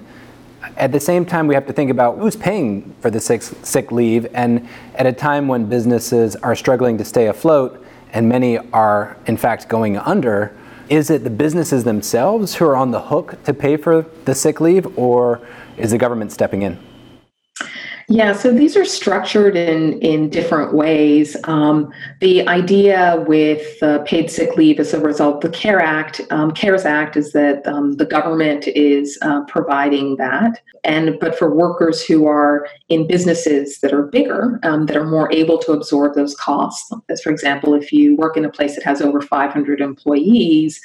at 0.79 0.93
the 0.93 1.01
same 1.01 1.27
time, 1.27 1.47
we 1.47 1.55
have 1.55 1.67
to 1.67 1.73
think 1.73 1.91
about 1.91 2.19
who's 2.19 2.37
paying 2.37 2.95
for 3.01 3.11
the 3.11 3.21
sick, 3.21 3.43
sick 3.43 3.91
leave. 3.93 4.27
And 4.33 4.69
at 4.95 5.07
a 5.07 5.13
time 5.13 5.49
when 5.49 5.69
businesses 5.69 6.37
are 6.37 6.55
struggling 6.55 6.97
to 6.99 7.05
stay 7.05 7.27
afloat 7.27 7.85
and 8.13 8.29
many 8.29 8.59
are, 8.73 9.17
in 9.27 9.37
fact, 9.37 9.69
going 9.69 9.97
under, 9.97 10.57
is 10.89 11.11
it 11.11 11.25
the 11.25 11.31
businesses 11.31 11.85
themselves 11.85 12.55
who 12.55 12.65
are 12.65 12.77
on 12.77 12.93
the 12.93 13.01
hook 13.01 13.43
to 13.45 13.53
pay 13.53 13.77
for 13.77 14.07
the 14.25 14.35
sick 14.35 14.61
leave, 14.61 14.99
or 14.99 15.47
is 15.77 15.91
the 15.91 15.99
government 15.99 16.33
stepping 16.33 16.63
in? 16.63 16.79
Yeah, 18.11 18.33
so 18.33 18.51
these 18.51 18.75
are 18.75 18.87
structured 18.87 19.55
in 19.55 20.01
in 20.01 20.31
different 20.31 20.73
ways. 20.73 21.37
Um, 21.45 21.93
the 22.21 22.49
idea 22.49 23.23
with 23.29 23.83
uh, 23.83 23.99
paid 24.05 24.31
sick 24.31 24.57
leave 24.57 24.81
as 24.81 24.95
a 24.95 25.01
result, 25.01 25.43
the 25.43 25.51
CARE 25.51 25.83
Act, 25.83 26.23
um, 26.31 26.51
CARES 26.53 26.87
Act, 26.87 27.19
is 27.19 27.33
that 27.33 27.67
um, 27.67 27.97
the 27.97 28.07
government 28.07 28.67
is 28.69 29.19
uh, 29.21 29.45
providing 29.45 30.17
that, 30.17 30.59
and 30.85 31.21
but 31.21 31.39
for 31.39 31.55
workers 31.55 32.03
who 32.03 32.27
are 32.27 32.67
in 32.89 33.07
businesses 33.07 33.81
that 33.81 33.93
are 33.93 34.05
bigger, 34.05 34.59
um, 34.63 34.87
that 34.87 34.97
are 34.97 35.05
more 35.05 35.31
able 35.31 35.59
to 35.59 35.73
absorb 35.73 36.15
those 36.15 36.35
costs. 36.35 36.91
As 37.11 37.21
for 37.21 37.31
example, 37.31 37.75
if 37.75 37.93
you 37.93 38.17
work 38.17 38.37
in 38.37 38.47
a 38.47 38.51
place 38.51 38.75
that 38.77 38.85
has 38.85 39.03
over 39.03 39.21
500 39.21 39.81
employees, 39.81 40.81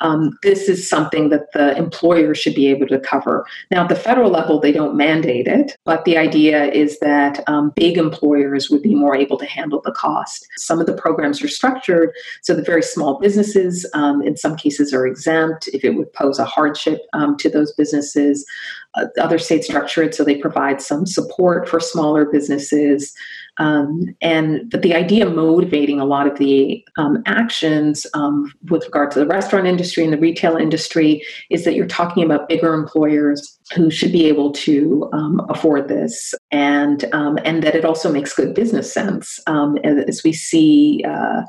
um, 0.00 0.38
this 0.44 0.68
is 0.68 0.88
something 0.88 1.30
that 1.30 1.52
the 1.52 1.76
employer 1.76 2.32
should 2.34 2.54
be 2.54 2.68
able 2.68 2.86
to 2.86 3.00
cover. 3.00 3.44
Now, 3.72 3.82
at 3.82 3.88
the 3.88 3.96
federal 3.96 4.30
level, 4.30 4.60
they 4.60 4.70
don't 4.70 4.96
mandate 4.96 5.48
it, 5.48 5.76
but 5.84 6.04
the 6.04 6.16
idea 6.16 6.66
is 6.66 7.00
that 7.00 7.42
um, 7.48 7.72
big 7.74 7.98
employers 7.98 8.70
would 8.70 8.82
be 8.82 8.94
more 8.94 9.16
able 9.16 9.38
to 9.38 9.46
handle 9.46 9.80
the 9.84 9.92
cost. 9.92 10.46
Some 10.56 10.78
of 10.78 10.86
the 10.86 10.94
programs 10.94 11.42
are 11.42 11.48
structured 11.48 12.12
so 12.42 12.54
that 12.54 12.66
very 12.66 12.82
small 12.82 13.18
businesses, 13.18 13.84
um, 13.94 14.22
in 14.22 14.36
some 14.36 14.54
cases, 14.54 14.94
are 14.94 15.06
exempt 15.06 15.68
if 15.72 15.84
it 15.84 15.96
would 15.96 16.12
pose 16.12 16.38
a 16.38 16.44
hardship 16.44 17.00
um, 17.14 17.36
to 17.38 17.50
those 17.50 17.72
businesses. 17.72 18.46
Uh, 18.94 19.06
other 19.20 19.38
states 19.38 19.66
structure 19.66 20.02
it 20.02 20.14
so 20.14 20.24
they 20.24 20.36
provide 20.36 20.80
some 20.80 21.04
support 21.04 21.47
for 21.66 21.80
smaller 21.80 22.24
businesses. 22.24 23.14
Um, 23.58 24.14
and 24.20 24.70
but 24.70 24.82
the 24.82 24.94
idea 24.94 25.28
motivating 25.28 26.00
a 26.00 26.04
lot 26.04 26.26
of 26.26 26.38
the 26.38 26.84
um, 26.96 27.22
actions 27.26 28.06
um, 28.14 28.52
with 28.70 28.84
regard 28.84 29.10
to 29.12 29.18
the 29.18 29.26
restaurant 29.26 29.66
industry 29.66 30.04
and 30.04 30.12
the 30.12 30.18
retail 30.18 30.56
industry 30.56 31.22
is 31.50 31.64
that 31.64 31.74
you're 31.74 31.86
talking 31.86 32.22
about 32.22 32.48
bigger 32.48 32.72
employers 32.72 33.58
who 33.74 33.90
should 33.90 34.12
be 34.12 34.26
able 34.26 34.52
to 34.52 35.10
um, 35.12 35.44
afford 35.48 35.88
this, 35.88 36.34
and 36.50 37.04
um, 37.12 37.38
and 37.44 37.62
that 37.62 37.74
it 37.74 37.84
also 37.84 38.12
makes 38.12 38.32
good 38.32 38.54
business 38.54 38.92
sense 38.92 39.40
um, 39.46 39.76
as 39.78 40.22
we 40.24 40.32
see. 40.32 41.04
Uh, 41.06 41.42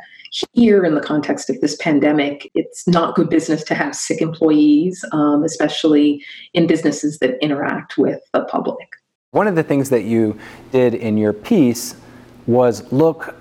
here 0.53 0.85
in 0.85 0.93
the 0.93 1.01
context 1.01 1.49
of 1.49 1.59
this 1.59 1.75
pandemic, 1.77 2.51
it's 2.53 2.87
not 2.87 3.15
good 3.15 3.31
business 3.31 3.63
to 3.63 3.73
have 3.73 3.95
sick 3.95 4.21
employees, 4.21 5.03
especially 5.43 6.23
in 6.53 6.67
businesses 6.67 7.17
that 7.17 7.43
interact 7.43 7.97
with 7.97 8.19
the 8.31 8.45
public. 8.45 8.98
One 9.31 9.45
of 9.45 9.53
the 9.53 9.61
things 9.61 9.91
that 9.91 10.05
you 10.05 10.39
did 10.71 10.95
in 10.95 11.15
your 11.15 11.33
piece 11.33 11.95
was 12.47 12.91
look 12.91 13.35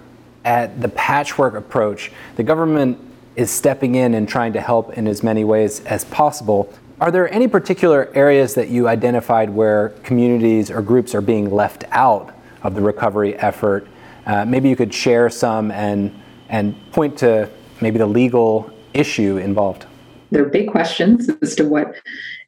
at 0.44 0.82
the 0.82 0.90
patchwork 0.90 1.54
approach. 1.54 2.12
The 2.36 2.42
government 2.42 2.98
is 3.36 3.50
stepping 3.50 3.94
in 3.94 4.12
and 4.12 4.28
trying 4.28 4.52
to 4.52 4.60
help 4.60 4.98
in 4.98 5.06
as 5.06 5.22
many 5.22 5.44
ways 5.44 5.80
as 5.86 6.04
possible. 6.04 6.70
Are 7.00 7.10
there 7.10 7.32
any 7.32 7.48
particular 7.48 8.10
areas 8.14 8.52
that 8.52 8.68
you 8.68 8.86
identified 8.86 9.48
where 9.48 9.88
communities 10.02 10.70
or 10.70 10.82
groups 10.82 11.14
are 11.14 11.22
being 11.22 11.50
left 11.50 11.84
out 11.90 12.36
of 12.62 12.74
the 12.74 12.82
recovery 12.82 13.34
effort? 13.38 13.88
Uh, 14.26 14.44
maybe 14.44 14.68
you 14.68 14.76
could 14.76 14.92
share 14.92 15.30
some 15.30 15.70
and, 15.70 16.14
and 16.50 16.76
point 16.92 17.16
to 17.20 17.48
maybe 17.80 17.96
the 17.96 18.06
legal 18.06 18.70
issue 18.92 19.38
involved. 19.38 19.86
There 20.32 20.44
are 20.44 20.50
big 20.50 20.68
questions 20.68 21.30
as 21.40 21.54
to 21.54 21.66
what 21.66 21.94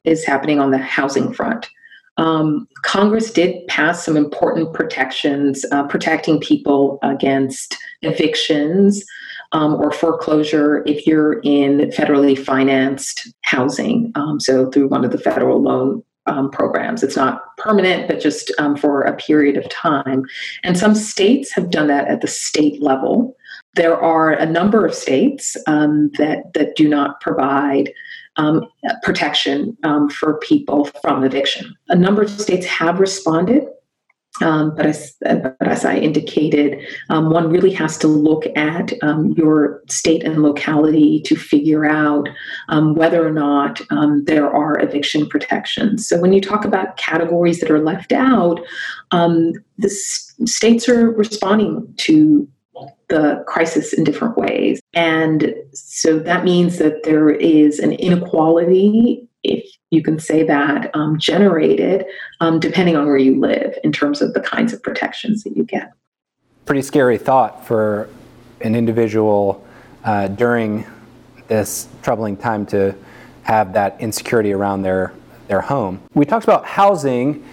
is 0.04 0.26
happening 0.26 0.60
on 0.60 0.72
the 0.72 0.76
housing 0.76 1.32
front. 1.32 1.70
Um, 2.16 2.68
Congress 2.82 3.30
did 3.30 3.66
pass 3.68 4.04
some 4.04 4.16
important 4.16 4.74
protections 4.74 5.64
uh, 5.72 5.84
protecting 5.84 6.40
people 6.40 6.98
against 7.02 7.76
evictions 8.02 9.04
um, 9.52 9.74
or 9.74 9.90
foreclosure 9.90 10.82
if 10.86 11.06
you're 11.06 11.40
in 11.40 11.90
federally 11.90 12.38
financed 12.38 13.32
housing. 13.42 14.12
Um, 14.14 14.38
so, 14.38 14.70
through 14.70 14.88
one 14.88 15.04
of 15.04 15.12
the 15.12 15.18
federal 15.18 15.62
loan 15.62 16.02
um, 16.26 16.50
programs. 16.50 17.02
It's 17.02 17.16
not 17.16 17.56
permanent, 17.56 18.08
but 18.08 18.20
just 18.20 18.52
um, 18.58 18.76
for 18.76 19.02
a 19.02 19.16
period 19.16 19.56
of 19.56 19.68
time. 19.68 20.24
And 20.62 20.78
some 20.78 20.94
states 20.94 21.52
have 21.52 21.70
done 21.70 21.88
that 21.88 22.08
at 22.08 22.20
the 22.20 22.28
state 22.28 22.80
level. 22.82 23.36
There 23.74 23.98
are 23.98 24.32
a 24.32 24.46
number 24.46 24.84
of 24.84 24.94
states 24.94 25.56
um, 25.66 26.10
that 26.18 26.52
that 26.54 26.76
do 26.76 26.88
not 26.88 27.20
provide 27.20 27.92
um, 28.40 28.54
protection 29.06 29.56
um, 29.88 30.08
for 30.18 30.30
people 30.50 30.78
from 31.02 31.16
eviction. 31.24 31.64
A 31.88 31.96
number 32.04 32.22
of 32.22 32.30
states 32.46 32.66
have 32.66 32.96
responded 33.06 33.62
Um, 34.42 34.74
but, 34.76 34.86
as, 34.86 34.98
but, 35.20 35.68
as, 35.76 35.84
I 35.84 35.96
indicated, 36.08 36.78
um, 37.12 37.30
one 37.30 37.46
really 37.54 37.74
has 37.82 37.98
to 37.98 38.08
look 38.08 38.44
at 38.56 38.86
um, 39.02 39.34
your 39.36 39.82
state 39.88 40.22
and 40.24 40.42
locality 40.42 41.20
to 41.28 41.34
figure 41.36 41.84
out 41.84 42.26
um, 42.68 42.94
whether 42.94 43.20
or 43.26 43.32
not 43.32 43.80
there 44.30 44.48
are 44.48 44.80
eviction 44.80 45.28
protections. 45.28 46.08
So, 46.08 46.14
when 46.22 46.32
you 46.32 46.40
talk 46.40 46.64
about 46.64 46.96
categories 46.96 47.58
that 47.60 47.70
are 47.70 47.84
left 47.92 48.12
out, 48.12 48.60
the 49.10 49.90
s- 50.04 50.32
states 50.46 50.88
are 50.88 51.10
responding 51.10 51.72
to 52.06 52.48
the 53.10 53.44
crisis 53.46 53.92
in 53.92 54.04
different 54.04 54.38
ways. 54.38 54.80
And 54.94 55.54
so 55.72 56.18
that 56.20 56.44
means 56.44 56.78
that 56.78 57.02
there 57.04 57.30
is 57.30 57.78
an 57.78 57.92
inequality 57.92 59.26
if 59.42 59.64
you 59.90 60.02
can 60.02 60.18
say 60.18 60.42
that, 60.44 60.94
um, 60.94 61.18
generated 61.18 62.04
um, 62.40 62.60
depending 62.60 62.96
on 62.96 63.06
where 63.06 63.16
you 63.16 63.40
live 63.40 63.76
in 63.82 63.92
terms 63.92 64.22
of 64.22 64.34
the 64.34 64.40
kinds 64.40 64.72
of 64.72 64.82
protections 64.82 65.42
that 65.44 65.56
you 65.56 65.64
get. 65.64 65.92
Pretty 66.66 66.82
scary 66.82 67.18
thought 67.18 67.66
for 67.66 68.08
an 68.60 68.74
individual 68.74 69.66
uh, 70.04 70.28
during 70.28 70.86
this 71.48 71.88
troubling 72.02 72.36
time 72.36 72.66
to 72.66 72.94
have 73.42 73.72
that 73.72 74.00
insecurity 74.00 74.52
around 74.52 74.82
their, 74.82 75.12
their 75.48 75.60
home. 75.60 76.00
We 76.14 76.24
talked 76.24 76.44
about 76.44 76.64
housing. 76.64 77.44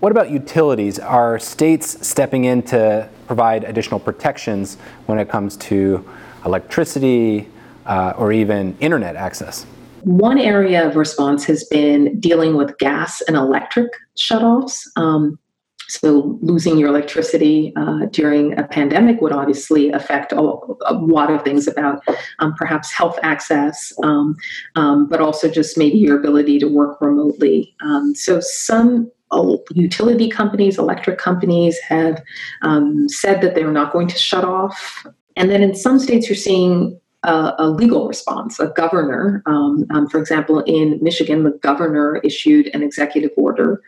What 0.00 0.12
about 0.12 0.30
utilities? 0.30 1.00
Are 1.00 1.40
states 1.40 2.06
stepping 2.06 2.44
in 2.44 2.62
to 2.64 3.08
provide 3.26 3.64
additional 3.64 3.98
protections 3.98 4.76
when 5.06 5.18
it 5.18 5.28
comes 5.28 5.56
to 5.56 6.08
electricity 6.44 7.48
uh, 7.84 8.14
or 8.16 8.32
even 8.32 8.76
internet 8.78 9.16
access? 9.16 9.66
One 10.02 10.38
area 10.38 10.86
of 10.86 10.94
response 10.94 11.44
has 11.46 11.64
been 11.64 12.20
dealing 12.20 12.54
with 12.54 12.78
gas 12.78 13.20
and 13.22 13.36
electric 13.36 13.90
shutoffs. 14.16 14.82
Um, 14.94 15.36
so, 15.88 16.38
losing 16.42 16.76
your 16.76 16.90
electricity 16.90 17.72
uh, 17.74 18.06
during 18.12 18.56
a 18.58 18.62
pandemic 18.62 19.22
would 19.22 19.32
obviously 19.32 19.90
affect 19.90 20.32
a, 20.32 20.38
a 20.38 20.92
lot 20.92 21.30
of 21.32 21.42
things 21.42 21.66
about 21.66 22.02
um, 22.40 22.54
perhaps 22.56 22.92
health 22.92 23.18
access, 23.22 23.92
um, 24.04 24.36
um, 24.76 25.08
but 25.08 25.20
also 25.22 25.50
just 25.50 25.78
maybe 25.78 25.96
your 25.96 26.18
ability 26.18 26.58
to 26.58 26.66
work 26.66 27.00
remotely. 27.00 27.74
Um, 27.80 28.14
so, 28.14 28.38
some 28.38 29.10
utility 29.72 30.28
companies, 30.28 30.78
electric 30.78 31.18
companies 31.18 31.78
have 31.80 32.22
um, 32.62 33.08
said 33.08 33.40
that 33.40 33.54
they're 33.54 33.72
not 33.72 33.92
going 33.92 34.08
to 34.08 34.18
shut 34.18 34.44
off. 34.44 35.06
And 35.36 35.50
then 35.50 35.62
in 35.62 35.74
some 35.74 35.98
states, 35.98 36.28
you're 36.28 36.36
seeing 36.36 37.00
a, 37.22 37.54
a 37.58 37.68
legal 37.68 38.08
response. 38.08 38.58
A 38.58 38.68
governor, 38.68 39.42
um, 39.46 39.84
um, 39.90 40.08
for 40.08 40.18
example, 40.18 40.60
in 40.60 40.98
Michigan, 41.02 41.44
the 41.44 41.58
governor 41.62 42.16
issued 42.24 42.68
an 42.74 42.82
executive 42.82 43.30
order 43.36 43.82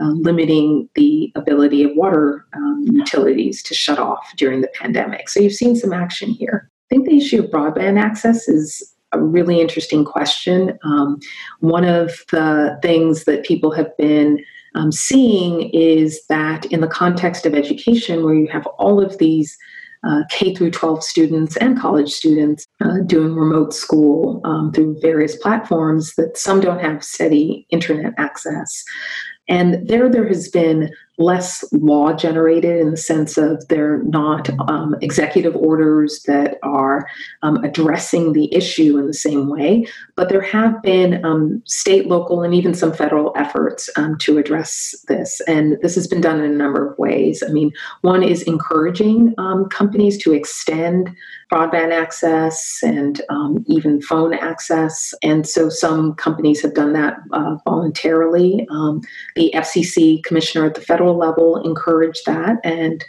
uh, 0.00 0.08
limiting 0.08 0.88
the 0.94 1.32
ability 1.36 1.84
of 1.84 1.90
water 1.94 2.46
um, 2.54 2.84
utilities 2.90 3.62
to 3.62 3.74
shut 3.74 3.98
off 3.98 4.32
during 4.36 4.60
the 4.60 4.70
pandemic. 4.74 5.28
So 5.28 5.40
you've 5.40 5.52
seen 5.52 5.76
some 5.76 5.92
action 5.92 6.30
here. 6.30 6.68
I 6.90 6.94
think 6.94 7.06
the 7.06 7.16
issue 7.16 7.42
of 7.42 7.50
broadband 7.50 8.00
access 8.00 8.48
is 8.48 8.94
a 9.12 9.20
really 9.20 9.60
interesting 9.60 10.04
question. 10.04 10.78
Um, 10.82 11.20
one 11.60 11.84
of 11.84 12.24
the 12.30 12.78
things 12.82 13.24
that 13.24 13.44
people 13.44 13.70
have 13.72 13.96
been 13.96 14.42
um, 14.74 14.92
seeing 14.92 15.70
is 15.70 16.24
that 16.28 16.64
in 16.66 16.80
the 16.80 16.88
context 16.88 17.46
of 17.46 17.54
education, 17.54 18.24
where 18.24 18.34
you 18.34 18.48
have 18.48 18.66
all 18.78 19.02
of 19.02 19.18
these 19.18 19.56
uh, 20.04 20.22
K 20.30 20.54
through 20.54 20.72
12 20.72 21.02
students 21.02 21.56
and 21.58 21.78
college 21.78 22.10
students 22.10 22.66
uh, 22.84 22.98
doing 23.06 23.34
remote 23.34 23.72
school 23.72 24.40
um, 24.44 24.72
through 24.72 24.98
various 25.00 25.36
platforms 25.36 26.14
that 26.16 26.36
some 26.36 26.60
don't 26.60 26.80
have 26.80 27.04
steady 27.04 27.66
internet 27.70 28.12
access. 28.18 28.82
And 29.48 29.86
there, 29.88 30.08
there 30.08 30.26
has 30.26 30.48
been 30.48 30.90
less 31.18 31.64
law 31.72 32.12
generated 32.12 32.80
in 32.80 32.90
the 32.90 32.96
sense 32.96 33.36
of 33.36 33.66
they're 33.68 34.02
not 34.04 34.48
um, 34.68 34.96
executive 35.02 35.54
orders 35.54 36.22
that 36.26 36.58
are 36.62 37.06
um, 37.42 37.62
addressing 37.62 38.32
the 38.32 38.52
issue 38.54 38.96
in 38.98 39.06
the 39.06 39.14
same 39.14 39.48
way, 39.48 39.86
but 40.16 40.30
there 40.30 40.40
have 40.40 40.80
been 40.82 41.22
um, 41.24 41.62
state, 41.66 42.06
local, 42.06 42.42
and 42.42 42.54
even 42.54 42.72
some 42.72 42.92
federal 42.92 43.32
efforts 43.36 43.90
um, 43.96 44.16
to 44.18 44.38
address 44.38 44.94
this. 45.08 45.40
And 45.46 45.76
this 45.82 45.94
has 45.96 46.06
been 46.06 46.22
done 46.22 46.40
in 46.40 46.50
a 46.50 46.54
number 46.54 46.90
of 46.90 46.98
ways. 46.98 47.42
I 47.46 47.52
mean, 47.52 47.72
one 48.00 48.22
is 48.22 48.42
encouraging 48.42 49.34
um, 49.36 49.68
companies 49.68 50.16
to 50.18 50.32
extend 50.32 51.14
broadband 51.52 51.92
access 51.92 52.78
and 52.82 53.20
um, 53.28 53.62
even 53.68 54.00
phone 54.00 54.32
access. 54.32 55.12
And 55.22 55.46
so 55.46 55.68
some 55.68 56.14
companies 56.14 56.62
have 56.62 56.72
done 56.72 56.94
that 56.94 57.18
uh, 57.32 57.56
voluntarily. 57.66 58.66
the 59.36 59.52
FCC 59.54 60.22
commissioner 60.24 60.64
at 60.64 60.74
the 60.74 60.80
federal 60.80 61.01
federal 61.02 61.16
level 61.18 61.62
encourage 61.64 62.22
that, 62.24 62.58
and 62.64 63.04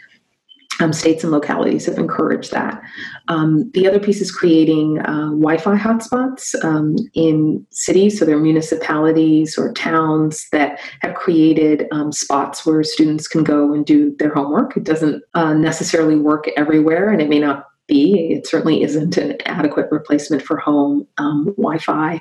um, 0.79 0.91
states 0.91 1.23
and 1.23 1.31
localities 1.31 1.85
have 1.85 1.99
encouraged 1.99 2.51
that. 2.51 2.81
Um, 3.27 3.69
the 3.75 3.87
other 3.87 3.99
piece 3.99 4.21
is 4.21 4.31
creating 4.31 4.99
uh, 4.99 5.29
Wi 5.29 5.57
Fi 5.57 5.77
hotspots 5.77 6.55
um, 6.63 6.95
in 7.13 7.65
cities, 7.69 8.17
so 8.17 8.25
there 8.25 8.35
are 8.35 8.41
municipalities 8.41 9.55
or 9.55 9.71
towns 9.73 10.47
that 10.51 10.79
have 11.01 11.13
created 11.13 11.87
um, 11.91 12.11
spots 12.11 12.65
where 12.65 12.81
students 12.83 13.27
can 13.27 13.43
go 13.43 13.71
and 13.71 13.85
do 13.85 14.15
their 14.17 14.33
homework. 14.33 14.75
It 14.75 14.83
doesn't 14.83 15.21
uh, 15.35 15.53
necessarily 15.53 16.15
work 16.15 16.49
everywhere, 16.57 17.11
and 17.11 17.21
it 17.21 17.29
may 17.29 17.39
not 17.39 17.65
be. 17.87 18.33
It 18.33 18.47
certainly 18.47 18.83
isn't 18.83 19.17
an 19.17 19.37
adequate 19.45 19.87
replacement 19.91 20.41
for 20.41 20.57
home 20.57 21.07
um, 21.17 21.45
Wi 21.57 21.77
Fi 21.77 22.19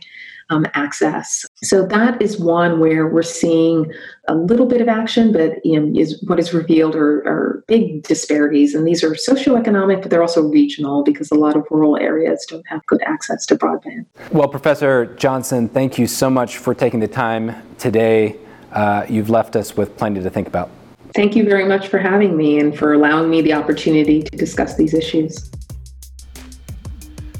um, 0.51 0.67
access. 0.75 1.47
So 1.63 1.87
that 1.87 2.21
is 2.21 2.39
one 2.39 2.79
where 2.79 3.07
we're 3.07 3.23
seeing 3.23 3.93
a 4.29 4.35
little 4.35 4.67
bit 4.67 4.81
of 4.81 4.89
action, 4.89 5.33
but 5.33 5.65
you 5.65 5.81
know, 5.81 5.99
is 5.99 6.23
what 6.27 6.39
is 6.39 6.53
revealed 6.53 6.95
are, 6.95 7.21
are 7.27 7.65
big 7.67 8.03
disparities, 8.03 8.75
and 8.75 8.87
these 8.87 9.03
are 9.03 9.13
socioeconomic, 9.13 10.03
but 10.03 10.11
they're 10.11 10.23
also 10.23 10.43
regional 10.43 11.03
because 11.03 11.31
a 11.31 11.35
lot 11.35 11.57
of 11.57 11.65
rural 11.71 11.97
areas 11.97 12.45
don't 12.49 12.67
have 12.69 12.85
good 12.87 13.03
access 13.03 13.47
to 13.47 13.57
broadband. 13.57 14.07
Well, 14.33 14.49
Professor 14.49 15.07
Johnson, 15.17 15.69
thank 15.69 15.99
you 15.99 16.07
so 16.07 16.29
much 16.29 16.59
for 16.59 16.75
taking 16.75 17.01
the 17.01 17.09
time 17.09 17.55
today. 17.79 18.37
Uh, 18.73 19.07
you've 19.09 19.31
left 19.31 19.57
us 19.57 19.77
with 19.77 19.97
plenty 19.97 20.23
to 20.23 20.31
think 20.31 20.49
about. 20.49 20.71
Thank 21.15 21.37
you 21.37 21.45
very 21.45 21.67
much 21.67 21.89
for 21.89 21.99
having 21.99 22.35
me 22.37 22.59
and 22.59 22.75
for 22.77 22.95
allowing 22.95 23.29
me 23.29 23.43
the 23.43 23.53
opportunity 23.53 24.23
to 24.23 24.37
discuss 24.37 24.77
these 24.77 24.95
issues. 24.95 25.51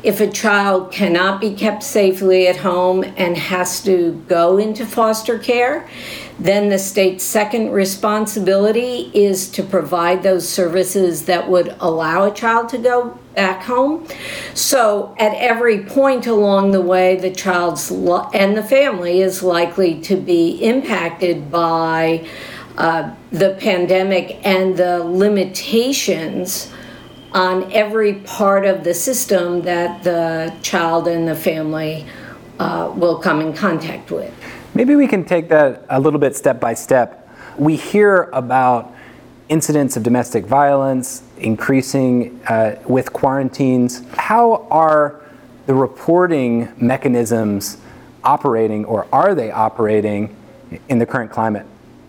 If 0.07 0.21
a 0.21 0.31
child 0.31 0.93
cannot 0.93 1.41
be 1.41 1.53
kept 1.53 1.83
safely 1.83 2.47
at 2.47 2.59
home 2.59 3.03
and 3.17 3.37
has 3.37 3.83
to 3.83 4.13
go 4.29 4.57
into 4.57 4.87
foster 4.87 5.37
care, 5.37 5.89
then 6.39 6.69
the 6.69 6.79
state's 6.79 7.25
second 7.25 7.73
responsibility 7.73 9.11
is 9.13 9.49
to 9.51 9.65
provide 9.65 10.23
those 10.23 10.49
services 10.49 11.25
that 11.25 11.51
would 11.51 11.75
allow 11.81 12.23
a 12.23 12.33
child 12.33 12.69
to 12.69 12.79
go 12.79 13.19
back 13.35 13.65
home. 13.65 14.07
So, 14.55 15.17
at 15.19 15.35
every 15.35 15.85
point 15.85 16.29
along 16.29 16.71
the 16.71 16.81
way, 16.81 17.17
the 17.17 17.33
child's 17.33 17.91
lo- 17.91 18.31
and 18.33 18.57
the 18.57 18.63
family 18.63 19.23
is 19.23 19.43
likely 19.43 20.01
to 20.03 20.15
be 20.15 20.51
impacted 20.63 21.51
by 21.51 22.29
uh, 22.79 23.11
the 23.33 23.57
pandemic 23.59 24.39
and 24.47 24.77
the 24.77 25.03
limitations 25.03 26.71
on 27.37 27.71
every 27.71 28.15
part 28.15 28.65
of 28.65 28.83
the 28.83 28.95
system 28.95 29.61
that 29.61 30.03
the 30.03 30.53
child 30.63 31.07
and 31.07 31.29
the 31.29 31.35
family 31.35 32.07
uh, 32.59 32.91
will 32.97 33.19
come 33.19 33.43
in 33.43 33.53
contact 33.53 34.11
with. 34.11 34.33
Maybe 34.75 34.97
we 34.97 35.07
can 35.07 35.23
take 35.23 35.51
that 35.51 35.85
a 35.91 36.01
little 36.01 36.19
bit 36.19 36.35
step 36.35 36.59
by 36.59 36.73
step. 36.73 37.29
We 37.59 37.77
hear 37.77 38.31
about 38.33 38.95
incidents 39.51 39.99
of 39.99 40.03
domestic 40.03 40.47
violence 40.47 41.23
increasing 41.37 42.41
uh, 42.49 42.77
with 42.87 43.13
quarantines. 43.13 44.03
How 44.15 44.67
are 44.71 45.21
the 45.67 45.75
reporting 45.75 46.73
mechanisms 46.79 47.77
operating, 48.25 48.87
or 48.87 49.07
are 49.13 49.35
they 49.35 49.51
operating 49.51 50.35
in 50.89 50.99
the 50.99 51.07
current 51.07 51.31
climate? 51.31 51.67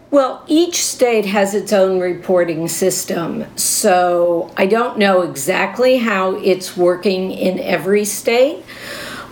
Well, 0.09 0.43
each 0.47 0.85
state 0.85 1.25
has 1.25 1.53
its 1.53 1.73
own 1.73 1.99
reporting 1.99 2.69
system, 2.69 3.45
so 3.57 4.49
I 4.55 4.65
don't 4.65 4.97
know 4.97 5.21
exactly 5.21 5.97
how 5.97 6.35
it's 6.35 6.77
working 6.77 7.31
in 7.31 7.59
every 7.59 8.05
state, 8.05 8.63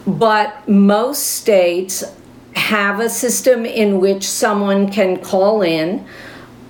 but 0.05 0.67
most 0.67 1.25
states 1.27 2.03
have 2.55 2.99
a 2.99 3.09
system 3.09 3.65
in 3.65 4.01
which 4.01 4.27
someone 4.27 4.91
can 4.91 5.17
call 5.17 5.61
in 5.61 6.05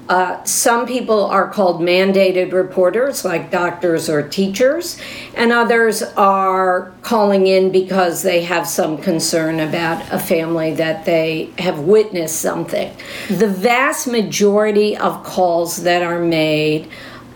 uh, 0.07 0.43
some 0.43 0.85
people 0.85 1.25
are 1.25 1.49
called 1.49 1.81
mandated 1.81 2.53
reporters, 2.53 3.25
like 3.25 3.49
doctors 3.49 4.07
or 4.07 4.27
teachers, 4.27 4.99
and 5.33 5.51
others 5.51 6.03
are 6.15 6.93
calling 7.01 7.47
in 7.47 7.71
because 7.71 8.21
they 8.21 8.43
have 8.43 8.67
some 8.67 8.99
concern 8.99 9.59
about 9.59 10.05
a 10.11 10.19
family 10.19 10.73
that 10.75 11.05
they 11.05 11.49
have 11.57 11.79
witnessed 11.79 12.39
something. 12.39 12.95
The 13.29 13.47
vast 13.47 14.05
majority 14.07 14.95
of 14.95 15.23
calls 15.23 15.77
that 15.83 16.03
are 16.03 16.19
made 16.19 16.87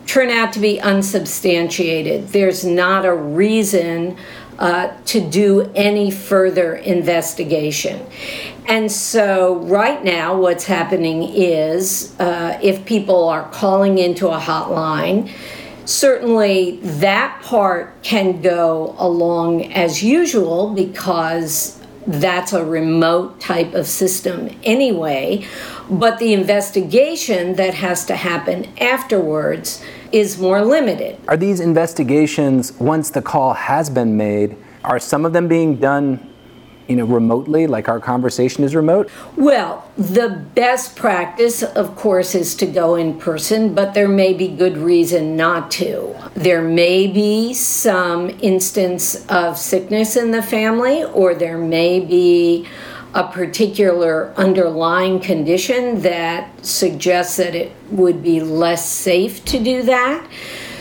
turn 0.06 0.30
out 0.30 0.54
to 0.54 0.60
be 0.60 0.80
unsubstantiated. 0.80 2.28
There's 2.30 2.64
not 2.66 3.06
a 3.06 3.14
reason 3.14 4.16
uh, 4.60 4.94
to 5.06 5.22
do 5.22 5.72
any 5.74 6.12
further 6.12 6.76
investigation. 6.76 8.06
And 8.68 8.92
so, 8.92 9.56
right 9.56 10.04
now, 10.04 10.38
what's 10.38 10.66
happening 10.66 11.24
is 11.24 12.14
uh, 12.20 12.60
if 12.62 12.86
people 12.86 13.28
are 13.30 13.50
calling 13.50 13.98
into 13.98 14.28
a 14.28 14.38
hotline, 14.38 15.32
certainly 15.86 16.80
that 16.82 17.42
part 17.42 18.04
can 18.04 18.42
go 18.42 18.96
along 19.00 19.72
as 19.72 20.04
usual 20.04 20.74
because 20.74 21.82
that's 22.06 22.54
a 22.54 22.64
remote 22.64 23.40
type 23.40 23.74
of 23.74 23.88
system 23.88 24.50
anyway. 24.64 25.48
But 25.90 26.20
the 26.20 26.34
investigation 26.34 27.56
that 27.56 27.76
has 27.76 28.06
to 28.06 28.16
happen 28.16 28.68
afterwards 28.78 29.84
is 30.12 30.38
more 30.40 30.64
limited. 30.64 31.20
Are 31.28 31.38
these 31.38 31.60
investigations, 31.60 32.74
once 32.74 33.10
the 33.10 33.22
call 33.22 33.54
has 33.54 33.90
been 33.90 34.18
made, 34.18 34.58
are 34.84 35.00
some 35.00 35.26
of 35.26 35.34
them 35.34 35.48
being 35.48 35.76
done 35.76 36.30
you 36.90 36.96
know, 36.96 37.06
remotely, 37.06 37.68
like 37.68 37.88
our 37.88 38.00
conversation 38.00 38.64
is 38.64 38.76
remote? 38.76 39.12
Well, 39.36 39.88
the 39.96 40.44
best 40.56 40.96
practice, 40.96 41.62
of 41.62 41.96
course, 41.96 42.34
is 42.34 42.56
to 42.56 42.66
go 42.66 42.96
in 42.96 43.20
person, 43.20 43.76
but 43.76 43.94
there 43.94 44.08
may 44.08 44.34
be 44.34 44.48
good 44.48 44.76
reason 44.76 45.38
not 45.38 45.70
to. 45.72 46.16
There 46.34 46.64
may 46.64 47.06
be 47.06 47.54
some 47.54 48.32
instance 48.42 49.24
of 49.28 49.60
sickness 49.60 50.16
in 50.16 50.32
the 50.32 50.42
family, 50.42 51.04
or 51.04 51.36
there 51.36 51.60
may 51.60 52.00
be 52.00 52.68
a 53.14 53.28
particular 53.28 54.34
underlying 54.38 55.20
condition 55.20 56.02
that 56.02 56.66
suggests 56.66 57.38
that 57.38 57.56
it 57.56 57.72
would 57.90 58.22
be 58.22 58.40
less 58.40 58.88
safe 58.88 59.44
to 59.46 59.60
do 59.60 59.82
that. 59.84 60.28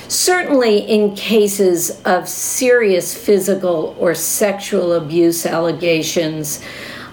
Certainly, 0.09 0.79
in 0.81 1.14
cases 1.14 2.01
of 2.03 2.29
serious 2.29 3.14
physical 3.14 3.95
or 3.99 4.14
sexual 4.14 4.95
abuse 4.95 5.45
allegations, 5.45 6.62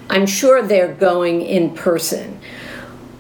I'm 0.09 0.25
sure 0.25 0.61
they're 0.61 0.93
going 0.93 1.41
in 1.41 1.73
person. 1.73 2.39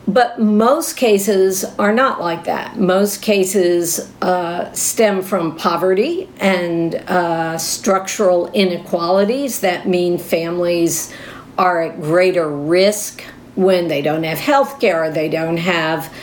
But 0.07 0.39
most 0.39 0.97
cases 0.97 1.65
are 1.79 1.93
not 1.93 2.21
like 2.21 2.43
that. 2.43 2.77
Most 2.77 3.21
cases 3.23 4.11
uh, 4.21 4.71
stem 4.71 5.23
from 5.23 5.55
poverty 5.57 6.29
and 6.39 6.95
uh, 6.95 7.57
structural 7.57 8.51
inequalities 8.51 9.61
that 9.61 9.87
mean 9.87 10.19
families 10.19 11.11
are 11.57 11.83
at 11.83 12.01
greater 12.01 12.49
risk 12.49 13.21
when 13.55 13.87
they 13.87 14.01
don't 14.01 14.23
have 14.23 14.37
health 14.37 14.79
care 14.79 15.05
or 15.05 15.09
they 15.09 15.29
don't 15.29 15.57
have 15.57 16.13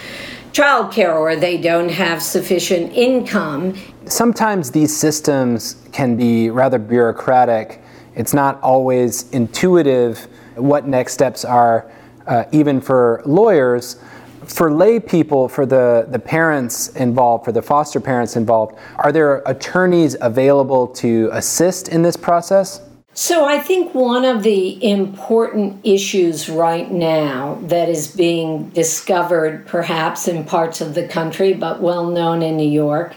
childcare 0.52 1.14
or 1.14 1.34
they 1.34 1.56
don't 1.56 1.88
have 1.88 2.22
sufficient 2.22 2.92
income. 2.92 3.74
Sometimes 4.04 4.70
these 4.70 4.94
systems 4.94 5.76
can 5.92 6.16
be 6.16 6.50
rather 6.50 6.78
bureaucratic. 6.78 7.82
It's 8.14 8.34
not 8.34 8.60
always 8.62 9.30
intuitive 9.30 10.28
what 10.56 10.86
next 10.86 11.14
steps 11.14 11.44
are, 11.44 11.90
uh, 12.26 12.44
even 12.52 12.80
for 12.80 13.22
lawyers. 13.24 13.96
For 14.44 14.72
lay 14.72 15.00
people, 15.00 15.48
for 15.48 15.64
the, 15.64 16.06
the 16.10 16.18
parents 16.18 16.88
involved, 16.96 17.44
for 17.44 17.52
the 17.52 17.62
foster 17.62 18.00
parents 18.00 18.36
involved, 18.36 18.76
are 18.96 19.12
there 19.12 19.42
attorneys 19.46 20.16
available 20.20 20.88
to 20.88 21.30
assist 21.32 21.88
in 21.88 22.02
this 22.02 22.16
process? 22.16 22.82
So, 23.14 23.44
I 23.44 23.58
think 23.58 23.94
one 23.94 24.24
of 24.24 24.42
the 24.42 24.82
important 24.82 25.80
issues 25.84 26.48
right 26.48 26.90
now 26.90 27.58
that 27.64 27.90
is 27.90 28.06
being 28.06 28.70
discovered, 28.70 29.66
perhaps 29.66 30.28
in 30.28 30.44
parts 30.44 30.80
of 30.80 30.94
the 30.94 31.06
country, 31.06 31.52
but 31.52 31.82
well 31.82 32.08
known 32.08 32.40
in 32.40 32.56
New 32.56 32.70
York, 32.70 33.14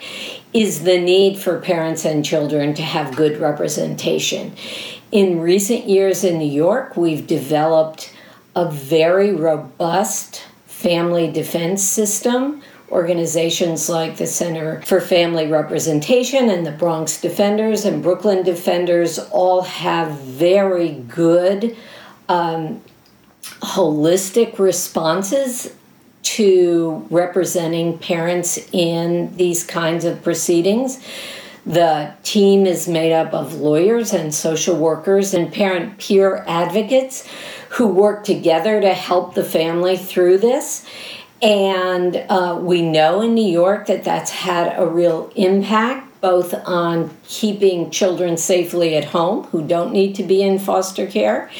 is 0.51 0.83
the 0.83 0.99
need 0.99 1.37
for 1.37 1.61
parents 1.61 2.03
and 2.03 2.25
children 2.25 2.73
to 2.73 2.81
have 2.81 3.15
good 3.15 3.39
representation. 3.39 4.53
In 5.13 5.39
recent 5.39 5.87
years 5.87 6.25
in 6.25 6.39
New 6.39 6.51
York, 6.51 6.97
we've 6.97 7.25
developed 7.25 8.13
a 8.53 8.69
very 8.69 9.33
robust 9.33 10.43
family 10.65 11.31
defense 11.31 11.81
system 11.81 12.61
organizations 12.89 13.89
like 13.89 14.17
the 14.17 14.27
Center 14.27 14.81
for 14.81 15.01
Family 15.01 15.47
Representation 15.47 16.49
and 16.49 16.65
the 16.65 16.71
Bronx 16.71 17.19
Defenders 17.19 17.85
and 17.85 18.03
Brooklyn 18.03 18.43
Defenders 18.43 19.17
all 19.17 19.61
have 19.61 20.19
very 20.19 20.93
good 20.93 21.75
um, 22.29 22.81
holistic 23.61 24.59
responses 24.59 25.73
to 26.23 27.05
representing 27.09 27.97
parents 27.97 28.57
in 28.71 29.35
these 29.37 29.63
kinds 29.63 30.05
of 30.05 30.23
proceedings. 30.23 30.99
The 31.65 32.13
team 32.23 32.65
is 32.65 32.87
made 32.87 33.13
up 33.13 33.33
of 33.33 33.55
lawyers 33.55 34.13
and 34.13 34.33
social 34.33 34.75
workers 34.75 35.33
and 35.33 35.51
parent 35.51 35.97
peer 35.97 36.43
advocates 36.47 37.27
who 37.69 37.87
work 37.87 38.23
together 38.23 38.79
to 38.81 38.93
help 38.93 39.33
the 39.33 39.43
family 39.43 39.97
through 39.97 40.37
this. 40.37 40.85
And 41.45 42.25
uh, 42.27 42.57
we 42.59 42.81
know 42.81 43.21
in 43.21 43.35
New 43.35 43.47
York 43.47 43.85
that 43.85 44.03
that's 44.03 44.31
had 44.31 44.73
a 44.79 44.87
real 44.87 45.31
impact 45.35 46.19
both 46.19 46.55
on 46.65 47.15
keeping 47.27 47.91
children 47.91 48.35
safely 48.35 48.95
at 48.95 49.05
home 49.05 49.43
who 49.45 49.67
don't 49.67 49.93
need 49.93 50.15
to 50.15 50.23
be 50.23 50.41
in 50.41 50.57
foster 50.57 51.05
care 51.05 51.51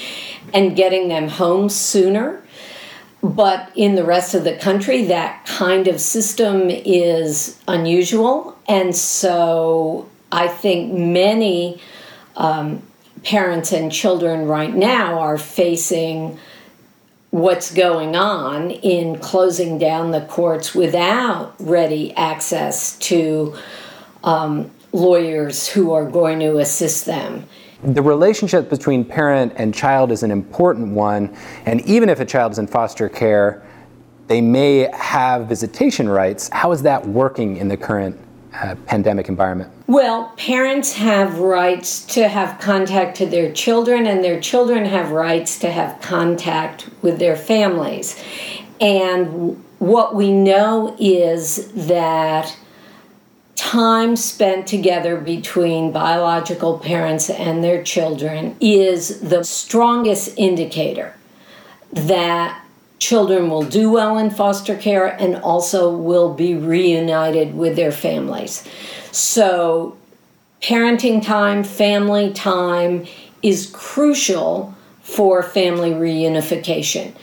and 0.56 0.76
getting 0.76 1.08
them 1.08 1.28
home 1.28 1.70
sooner. 1.70 2.42
But 3.22 3.72
in 3.76 3.94
the 3.94 4.04
rest 4.04 4.34
of 4.34 4.44
the 4.44 4.56
country, 4.56 5.06
that 5.06 5.46
kind 5.46 5.88
of 5.88 6.02
system 6.02 6.72
is 6.72 7.62
unusual. 7.68 8.58
And 8.68 8.96
so 8.96 10.10
I 10.32 10.48
think 10.48 10.92
many 10.94 11.80
um, 12.36 12.82
parents 13.24 13.72
and 13.72 13.92
children 13.92 14.48
right 14.48 14.74
now 14.74 15.20
are 15.20 15.38
facing 15.38 16.40
what's 17.36 17.74
going 17.74 18.16
on 18.16 18.72
in 18.72 19.20
closing 19.20 19.78
down 19.78 20.12
the 20.12 20.22
courts 20.22 20.74
without 20.74 21.54
ready 21.60 22.14
access 22.14 22.98
to 22.98 23.54
um, 24.24 24.72
lawyers 24.94 25.68
who 25.68 25.92
are 25.92 26.10
going 26.10 26.40
to 26.40 26.60
assist 26.60 27.06
them. 27.06 27.46
The 27.84 28.02
relationship 28.02 28.70
between 28.70 29.04
parent 29.04 29.52
and 29.58 29.76
child 29.76 30.14
is 30.14 30.24
an 30.24 30.32
important 30.32 30.94
one, 30.94 31.36
and 31.66 31.82
even 31.82 32.08
if 32.08 32.22
a 32.22 32.26
child 32.26 32.54
is 32.54 32.58
in 32.58 32.68
foster 32.68 33.10
care, 33.10 33.68
they 34.28 34.40
may 34.40 34.90
have 34.94 35.48
visitation 35.48 36.08
rights. 36.08 36.48
How 36.54 36.72
is 36.72 36.84
that 36.84 37.06
working 37.06 37.58
in 37.58 37.68
the 37.68 37.76
current 37.76 38.18
uh, 38.54 38.76
pandemic 38.86 39.28
environment? 39.28 39.75
Well, 39.88 40.34
parents 40.36 40.94
have 40.94 41.38
rights 41.38 42.04
to 42.16 42.28
have 42.28 42.60
contact 42.60 43.18
to 43.18 43.28
their 43.28 43.52
children, 43.52 44.08
and 44.08 44.24
their 44.24 44.40
children 44.40 44.86
have 44.86 45.12
rights 45.12 45.60
to 45.60 45.72
have 45.72 46.02
contact 46.02 46.90
with 47.04 47.20
their 47.20 47.36
families. 47.36 48.22
And 48.82 49.64
what 49.78 50.16
we 50.16 50.32
know 50.32 50.96
is 51.00 51.72
that 51.74 52.58
time 53.56 54.16
spent 54.16 54.66
together 54.66 55.18
between 55.18 55.92
biological 55.92 56.80
parents 56.80 57.30
and 57.30 57.64
their 57.64 57.84
children 57.84 58.56
is 58.60 59.20
the 59.22 59.44
strongest 59.44 60.36
indicator 60.38 61.16
that 61.92 62.62
children 62.98 63.50
will 63.50 63.64
do 63.64 63.92
well 63.92 64.18
in 64.18 64.30
foster 64.32 64.76
care 64.76 65.06
and 65.06 65.36
also 65.38 65.96
will 65.96 66.34
be 66.34 66.56
reunited 66.56 67.56
with 67.56 67.76
their 67.76 67.92
families. 67.92 68.68
So, 69.16 69.96
parenting 70.62 71.24
time, 71.24 71.64
family 71.64 72.34
time 72.34 73.06
is 73.42 73.72
crucial 73.72 74.76
for 75.04 75.42
family 75.42 75.92
reunification. 75.92 77.14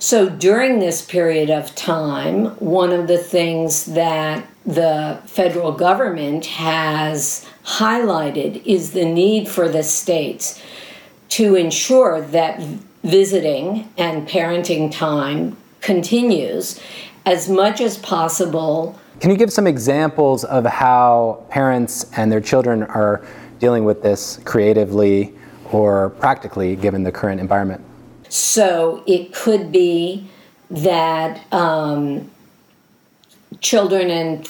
So, 0.00 0.28
during 0.28 0.80
this 0.80 1.02
period 1.02 1.48
of 1.48 1.72
time, 1.76 2.46
one 2.56 2.92
of 2.92 3.06
the 3.06 3.16
things 3.16 3.84
that 3.84 4.44
the 4.64 5.20
federal 5.26 5.70
government 5.70 6.46
has 6.46 7.46
highlighted 7.64 8.60
is 8.66 8.90
the 8.90 9.04
need 9.04 9.46
for 9.46 9.68
the 9.68 9.84
states 9.84 10.60
to 11.28 11.54
ensure 11.54 12.22
that 12.22 12.60
visiting 13.04 13.88
and 13.96 14.28
parenting 14.28 14.90
time 14.90 15.56
continues 15.80 16.80
as 17.24 17.48
much 17.48 17.80
as 17.80 17.96
possible. 17.96 18.98
Can 19.20 19.30
you 19.30 19.36
give 19.36 19.52
some 19.52 19.66
examples 19.66 20.44
of 20.44 20.66
how 20.66 21.44
parents 21.48 22.10
and 22.16 22.30
their 22.30 22.40
children 22.40 22.82
are 22.82 23.26
dealing 23.58 23.84
with 23.84 24.02
this 24.02 24.38
creatively 24.44 25.34
or 25.72 26.10
practically 26.10 26.76
given 26.76 27.02
the 27.02 27.12
current 27.12 27.40
environment? 27.40 27.82
So 28.28 29.02
it 29.06 29.32
could 29.32 29.72
be 29.72 30.28
that 30.70 31.52
um, 31.52 32.30
children 33.60 34.10
and 34.10 34.48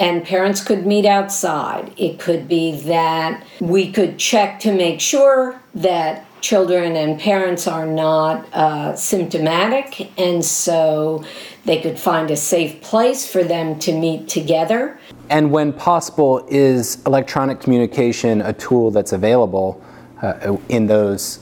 and 0.00 0.24
parents 0.24 0.62
could 0.62 0.86
meet 0.86 1.04
outside. 1.04 1.92
It 1.96 2.20
could 2.20 2.46
be 2.46 2.80
that 2.82 3.44
we 3.60 3.90
could 3.90 4.16
check 4.16 4.60
to 4.60 4.72
make 4.72 5.00
sure 5.00 5.60
that 5.74 6.24
children 6.40 6.96
and 6.96 7.18
parents 7.18 7.66
are 7.66 7.86
not 7.86 8.46
uh, 8.52 8.94
symptomatic, 8.96 10.10
and 10.18 10.44
so 10.44 11.24
they 11.64 11.80
could 11.80 11.98
find 11.98 12.30
a 12.30 12.36
safe 12.36 12.80
place 12.80 13.30
for 13.30 13.44
them 13.44 13.78
to 13.80 13.92
meet 13.92 14.28
together. 14.28 14.98
And 15.30 15.50
when 15.50 15.72
possible, 15.72 16.46
is 16.48 17.02
electronic 17.04 17.60
communication 17.60 18.40
a 18.40 18.52
tool 18.52 18.90
that's 18.90 19.12
available 19.12 19.82
uh, 20.22 20.56
in 20.68 20.86
those 20.86 21.40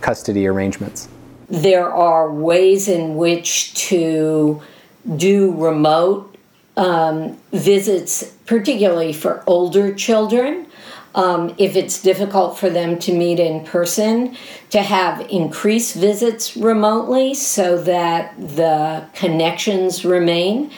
custody 0.00 0.46
arrangements? 0.46 1.08
There 1.48 1.92
are 1.92 2.32
ways 2.32 2.88
in 2.88 3.16
which 3.16 3.74
to 3.88 4.62
do 5.16 5.52
remote 5.52 6.36
um, 6.76 7.36
visits, 7.52 8.32
particularly 8.46 9.12
for 9.12 9.42
older 9.46 9.94
children 9.94 10.66
um, 11.14 11.54
if 11.58 11.76
it's 11.76 12.00
difficult 12.00 12.58
for 12.58 12.70
them 12.70 12.98
to 13.00 13.12
meet 13.12 13.40
in 13.40 13.64
person, 13.64 14.36
to 14.70 14.82
have 14.82 15.20
increased 15.30 15.96
visits 15.96 16.56
remotely 16.56 17.34
so 17.34 17.78
that 17.82 18.38
the 18.38 19.04
connections 19.14 20.04
remain. 20.04 20.70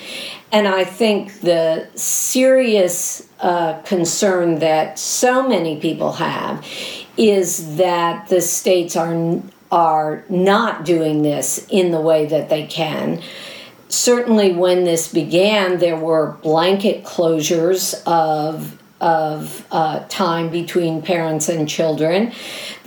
And 0.51 0.69
I 0.69 0.85
think 0.85 1.41
the 1.41 1.89
serious 1.95 3.29
uh, 3.41 3.81
concern 3.83 4.59
that 4.61 4.99
so 4.99 5.49
many 5.49 5.81
people 5.81 6.13
have 6.13 6.67
is 7.17 7.77
that 7.77 8.29
the 8.29 8.41
states 8.41 8.97
are 8.97 9.43
are 9.71 10.23
not 10.29 10.85
doing 10.85 11.23
this 11.23 11.67
in 11.71 11.93
the 11.93 12.01
way 12.01 12.27
that 12.27 12.51
they 12.51 12.67
can. 12.67 13.23
Certainly, 13.89 14.53
when 14.53 14.85
this 14.85 15.11
began, 15.11 15.79
there 15.79 15.97
were 15.97 16.33
blanket 16.43 17.05
closures 17.05 18.03
of 18.07 18.82
of 19.03 19.67
uh, 19.73 20.05
time 20.09 20.49
between 20.49 21.03
parents 21.03 21.49
and 21.49 21.69
children. 21.69 22.33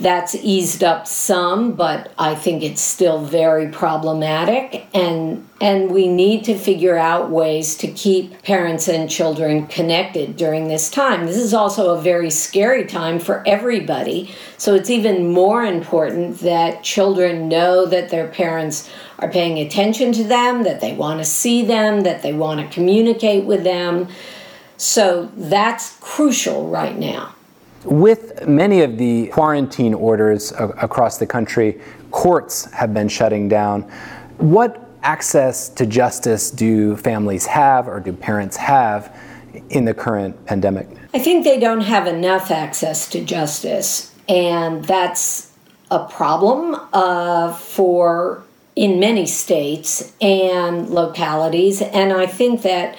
That's 0.00 0.34
eased 0.34 0.82
up 0.82 1.06
some, 1.06 1.72
but 1.72 2.10
I 2.18 2.34
think 2.34 2.62
it's 2.62 2.80
still 2.80 3.22
very 3.22 3.68
problematic. 3.68 4.86
And, 4.94 5.46
and 5.60 5.90
we 5.90 6.08
need 6.08 6.44
to 6.44 6.56
figure 6.56 6.96
out 6.96 7.30
ways 7.30 7.76
to 7.76 7.88
keep 7.88 8.42
parents 8.42 8.88
and 8.88 9.10
children 9.10 9.66
connected 9.66 10.36
during 10.36 10.68
this 10.68 10.90
time. 10.90 11.26
This 11.26 11.36
is 11.36 11.52
also 11.52 11.94
a 11.94 12.00
very 12.00 12.30
scary 12.30 12.86
time 12.86 13.18
for 13.18 13.46
everybody. 13.46 14.34
So 14.56 14.74
it's 14.74 14.88
even 14.88 15.28
more 15.28 15.64
important 15.64 16.38
that 16.38 16.82
children 16.82 17.46
know 17.48 17.84
that 17.84 18.08
their 18.08 18.28
parents 18.28 18.88
are 19.18 19.30
paying 19.30 19.58
attention 19.58 20.12
to 20.12 20.24
them, 20.24 20.62
that 20.62 20.80
they 20.80 20.94
want 20.94 21.20
to 21.20 21.24
see 21.26 21.62
them, 21.62 22.02
that 22.02 22.22
they 22.22 22.32
want 22.32 22.60
to 22.60 22.74
communicate 22.74 23.44
with 23.44 23.64
them. 23.64 24.08
So 24.76 25.30
that's 25.36 25.96
crucial 26.00 26.68
right 26.68 26.96
now. 26.96 27.34
With 27.84 28.46
many 28.46 28.82
of 28.82 28.98
the 28.98 29.28
quarantine 29.28 29.94
orders 29.94 30.52
across 30.52 31.18
the 31.18 31.26
country, 31.26 31.80
courts 32.10 32.64
have 32.72 32.92
been 32.92 33.08
shutting 33.08 33.48
down. 33.48 33.82
What 34.38 34.86
access 35.02 35.68
to 35.68 35.86
justice 35.86 36.50
do 36.50 36.96
families 36.96 37.46
have 37.46 37.86
or 37.86 38.00
do 38.00 38.12
parents 38.12 38.56
have 38.56 39.16
in 39.70 39.84
the 39.84 39.94
current 39.94 40.44
pandemic? 40.46 40.88
I 41.14 41.20
think 41.20 41.44
they 41.44 41.60
don't 41.60 41.82
have 41.82 42.06
enough 42.06 42.50
access 42.50 43.08
to 43.10 43.24
justice, 43.24 44.12
and 44.28 44.84
that's 44.84 45.52
a 45.90 46.04
problem 46.06 46.74
uh, 46.92 47.52
for 47.54 48.42
in 48.74 49.00
many 49.00 49.24
states 49.26 50.12
and 50.20 50.90
localities. 50.90 51.80
And 51.80 52.12
I 52.12 52.26
think 52.26 52.62
that 52.62 52.98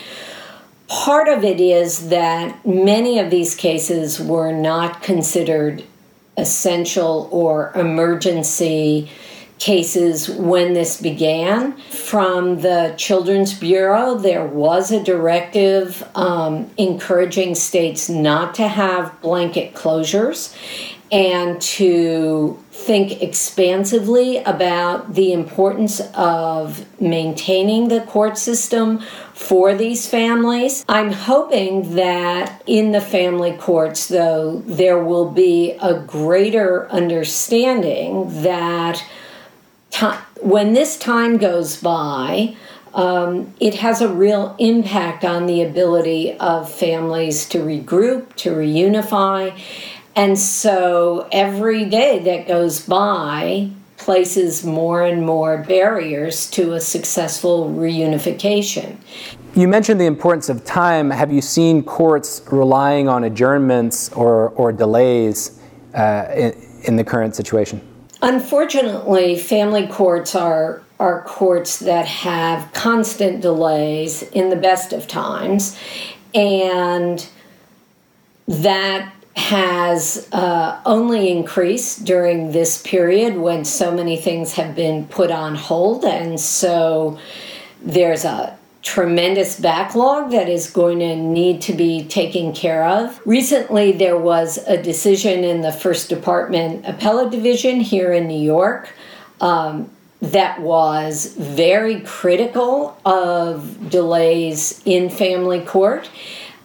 Part 0.87 1.27
of 1.27 1.43
it 1.43 1.59
is 1.59 2.09
that 2.09 2.65
many 2.65 3.19
of 3.19 3.29
these 3.29 3.55
cases 3.55 4.21
were 4.21 4.53
not 4.53 5.03
considered 5.03 5.83
essential 6.37 7.27
or 7.31 7.73
emergency 7.75 9.09
cases 9.59 10.29
when 10.29 10.73
this 10.73 11.01
began. 11.01 11.75
From 11.89 12.61
the 12.61 12.93
Children's 12.95 13.53
Bureau, 13.53 14.15
there 14.15 14.45
was 14.45 14.91
a 14.91 15.03
directive 15.03 16.07
um, 16.15 16.69
encouraging 16.77 17.55
states 17.55 18.07
not 18.07 18.55
to 18.55 18.67
have 18.67 19.19
blanket 19.21 19.73
closures 19.73 20.55
and 21.11 21.61
to 21.61 22.61
think 22.71 23.21
expansively 23.21 24.37
about 24.39 25.13
the 25.13 25.31
importance 25.31 26.01
of 26.13 26.85
maintaining 27.01 27.87
the 27.87 28.01
court 28.01 28.37
system 28.37 29.01
for 29.37 29.75
these 29.75 30.09
families. 30.09 30.83
I'm 30.89 31.11
hoping 31.11 31.95
that 31.95 32.63
in 32.65 32.91
the 32.91 32.99
family 32.99 33.53
courts, 33.53 34.07
though, 34.07 34.63
there 34.65 35.01
will 35.01 35.29
be 35.29 35.73
a 35.79 35.93
greater 35.93 36.89
understanding 36.89 38.41
that 38.41 39.05
when 40.41 40.73
this 40.73 40.97
time 40.97 41.37
goes 41.37 41.77
by, 41.79 42.55
um, 42.95 43.53
it 43.59 43.75
has 43.75 44.01
a 44.01 44.09
real 44.09 44.55
impact 44.57 45.23
on 45.23 45.45
the 45.45 45.61
ability 45.61 46.35
of 46.39 46.71
families 46.71 47.47
to 47.49 47.59
regroup, 47.59 48.35
to 48.37 48.51
reunify. 48.51 49.55
And 50.15 50.37
so 50.39 51.29
every 51.31 51.85
day 51.85 52.17
that 52.19 52.47
goes 52.47 52.81
by, 52.81 53.69
places 54.07 54.63
more 54.63 55.03
and 55.03 55.25
more 55.25 55.57
barriers 55.57 56.49
to 56.49 56.71
a 56.71 56.79
successful 56.79 57.69
reunification. 57.71 58.95
You 59.53 59.67
mentioned 59.67 59.99
the 59.99 60.05
importance 60.05 60.47
of 60.47 60.63
time. 60.63 61.09
Have 61.09 61.29
you 61.29 61.41
seen 61.41 61.83
courts 61.83 62.41
relying 62.49 63.09
on 63.09 63.25
adjournments 63.25 64.09
or, 64.13 64.51
or 64.51 64.71
delays 64.71 65.59
uh, 65.93 66.27
in, 66.33 66.53
in 66.85 66.95
the 66.95 67.03
current 67.03 67.35
situation? 67.35 67.81
Unfortunately, 68.21 69.37
family 69.37 69.87
courts 69.87 70.35
are 70.35 70.81
are 70.99 71.21
courts 71.23 71.79
that 71.79 72.07
have 72.07 72.71
constant 72.71 73.41
delays 73.41 74.23
in 74.31 74.49
the 74.49 74.55
best 74.55 74.93
of 74.93 75.05
times, 75.05 75.77
and 76.33 77.27
that 78.47 79.13
has 79.37 80.27
uh, 80.31 80.81
only 80.83 81.29
increased 81.29 82.03
during 82.03 82.51
this 82.51 82.81
period 82.81 83.37
when 83.37 83.63
so 83.63 83.91
many 83.91 84.17
things 84.17 84.53
have 84.53 84.75
been 84.75 85.05
put 85.07 85.29
on 85.29 85.53
hold. 85.53 86.03
And 86.03 86.39
so 86.39 87.19
there's 87.79 88.25
a 88.25 88.57
tremendous 88.81 89.59
backlog 89.59 90.31
that 90.31 90.49
is 90.49 90.71
going 90.71 90.99
to 90.99 91.15
need 91.15 91.61
to 91.61 91.73
be 91.73 92.03
taken 92.05 92.51
care 92.51 92.83
of. 92.83 93.21
Recently, 93.27 93.91
there 93.91 94.17
was 94.17 94.57
a 94.65 94.81
decision 94.81 95.43
in 95.43 95.61
the 95.61 95.71
First 95.71 96.09
Department 96.09 96.87
Appellate 96.87 97.29
Division 97.29 97.79
here 97.79 98.11
in 98.11 98.27
New 98.27 98.41
York. 98.41 98.91
Um, 99.39 99.91
that 100.19 100.59
was 100.61 101.35
very 101.35 102.01
critical 102.01 102.99
of 103.05 103.91
delays 103.91 104.81
in 104.83 105.11
family 105.11 105.61
court 105.61 106.09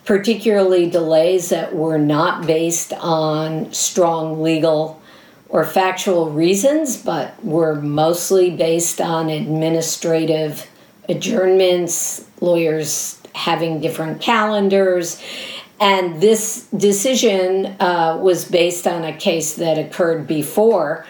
particularly 0.05 0.90
delays 0.90 1.50
that 1.50 1.74
were 1.74 1.98
not 1.98 2.46
based 2.46 2.92
on 2.94 3.72
strong 3.72 4.42
legal 4.42 5.00
or 5.48 5.64
factual 5.64 6.30
reasons, 6.30 6.96
but 6.96 7.42
were 7.44 7.74
mostly 7.74 8.50
based 8.50 9.00
on 9.00 9.28
administrative 9.28 10.66
adjournments, 11.09 12.24
lawyers 12.40 13.20
having 13.34 13.80
different 13.80 14.20
calendars. 14.20 15.22
And 15.78 16.20
this 16.22 16.66
decision 16.76 17.66
uh, 17.80 18.18
was 18.20 18.44
based 18.44 18.86
on 18.86 19.05
a 19.05 19.12
case 19.12 19.55
that 19.55 19.78
occurred 19.78 20.26
before 20.26 21.05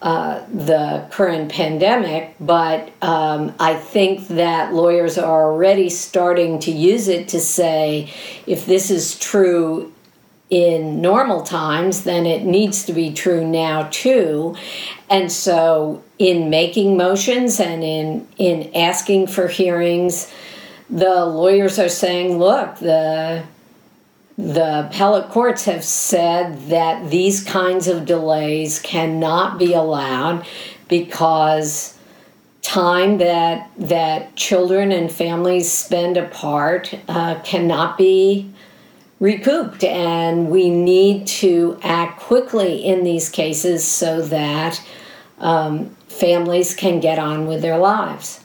uh, 0.00 0.44
the 0.52 1.06
current 1.10 1.50
pandemic, 1.50 2.36
but 2.38 2.92
um, 3.02 3.52
I 3.58 3.74
think 3.74 4.28
that 4.28 4.72
lawyers 4.72 5.18
are 5.18 5.50
already 5.52 5.90
starting 5.90 6.60
to 6.60 6.70
use 6.70 7.08
it 7.08 7.28
to 7.28 7.40
say 7.40 8.12
if 8.46 8.64
this 8.64 8.90
is 8.90 9.18
true 9.18 9.92
in 10.50 11.00
normal 11.00 11.42
times, 11.42 12.04
then 12.04 12.26
it 12.26 12.44
needs 12.44 12.84
to 12.84 12.92
be 12.92 13.12
true 13.12 13.46
now 13.46 13.88
too. 13.90 14.56
And 15.10 15.30
so, 15.30 16.02
in 16.18 16.48
making 16.48 16.96
motions 16.96 17.60
and 17.60 17.82
in, 17.84 18.26
in 18.38 18.74
asking 18.74 19.26
for 19.26 19.48
hearings, 19.48 20.32
the 20.88 21.24
lawyers 21.24 21.78
are 21.78 21.88
saying, 21.88 22.38
look, 22.38 22.76
the 22.76 23.44
the 24.38 24.86
appellate 24.86 25.30
courts 25.30 25.64
have 25.64 25.82
said 25.84 26.68
that 26.68 27.10
these 27.10 27.42
kinds 27.42 27.88
of 27.88 28.06
delays 28.06 28.78
cannot 28.78 29.58
be 29.58 29.74
allowed 29.74 30.46
because 30.86 31.98
time 32.62 33.18
that 33.18 33.68
that 33.76 34.36
children 34.36 34.92
and 34.92 35.10
families 35.10 35.70
spend 35.70 36.16
apart 36.16 36.94
uh, 37.08 37.40
cannot 37.40 37.98
be 37.98 38.48
recouped. 39.18 39.82
And 39.82 40.48
we 40.50 40.70
need 40.70 41.26
to 41.26 41.76
act 41.82 42.20
quickly 42.20 42.84
in 42.84 43.02
these 43.02 43.28
cases 43.28 43.84
so 43.84 44.22
that 44.22 44.80
um, 45.38 45.96
families 46.06 46.76
can 46.76 47.00
get 47.00 47.18
on 47.18 47.48
with 47.48 47.60
their 47.60 47.78
lives 47.78 48.40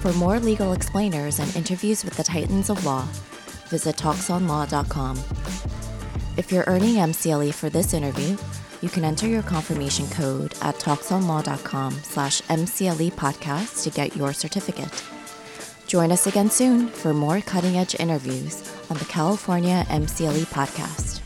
For 0.00 0.14
more 0.14 0.40
legal 0.40 0.72
explainers 0.72 1.40
and 1.40 1.54
interviews 1.54 2.06
with 2.06 2.16
the 2.16 2.24
titans 2.24 2.70
of 2.70 2.86
law, 2.86 3.06
visit 3.68 3.96
talksonlaw.com. 3.96 5.18
If 6.38 6.50
you're 6.50 6.64
earning 6.66 6.94
MCLE 6.94 7.52
for 7.52 7.68
this 7.68 7.92
interview, 7.92 8.38
you 8.80 8.88
can 8.88 9.04
enter 9.04 9.26
your 9.26 9.42
confirmation 9.42 10.08
code 10.08 10.54
at 10.62 10.76
talksonlaw.com 10.76 11.92
slash 11.92 12.40
MCLE 12.42 13.12
podcast 13.12 13.82
to 13.84 13.90
get 13.90 14.16
your 14.16 14.32
certificate. 14.32 15.04
Join 15.86 16.12
us 16.12 16.26
again 16.26 16.48
soon 16.48 16.88
for 16.88 17.12
more 17.12 17.42
cutting 17.42 17.76
edge 17.76 17.94
interviews 18.00 18.74
on 18.88 18.96
the 18.96 19.04
California 19.04 19.84
MCLE 19.90 20.46
podcast. 20.46 21.19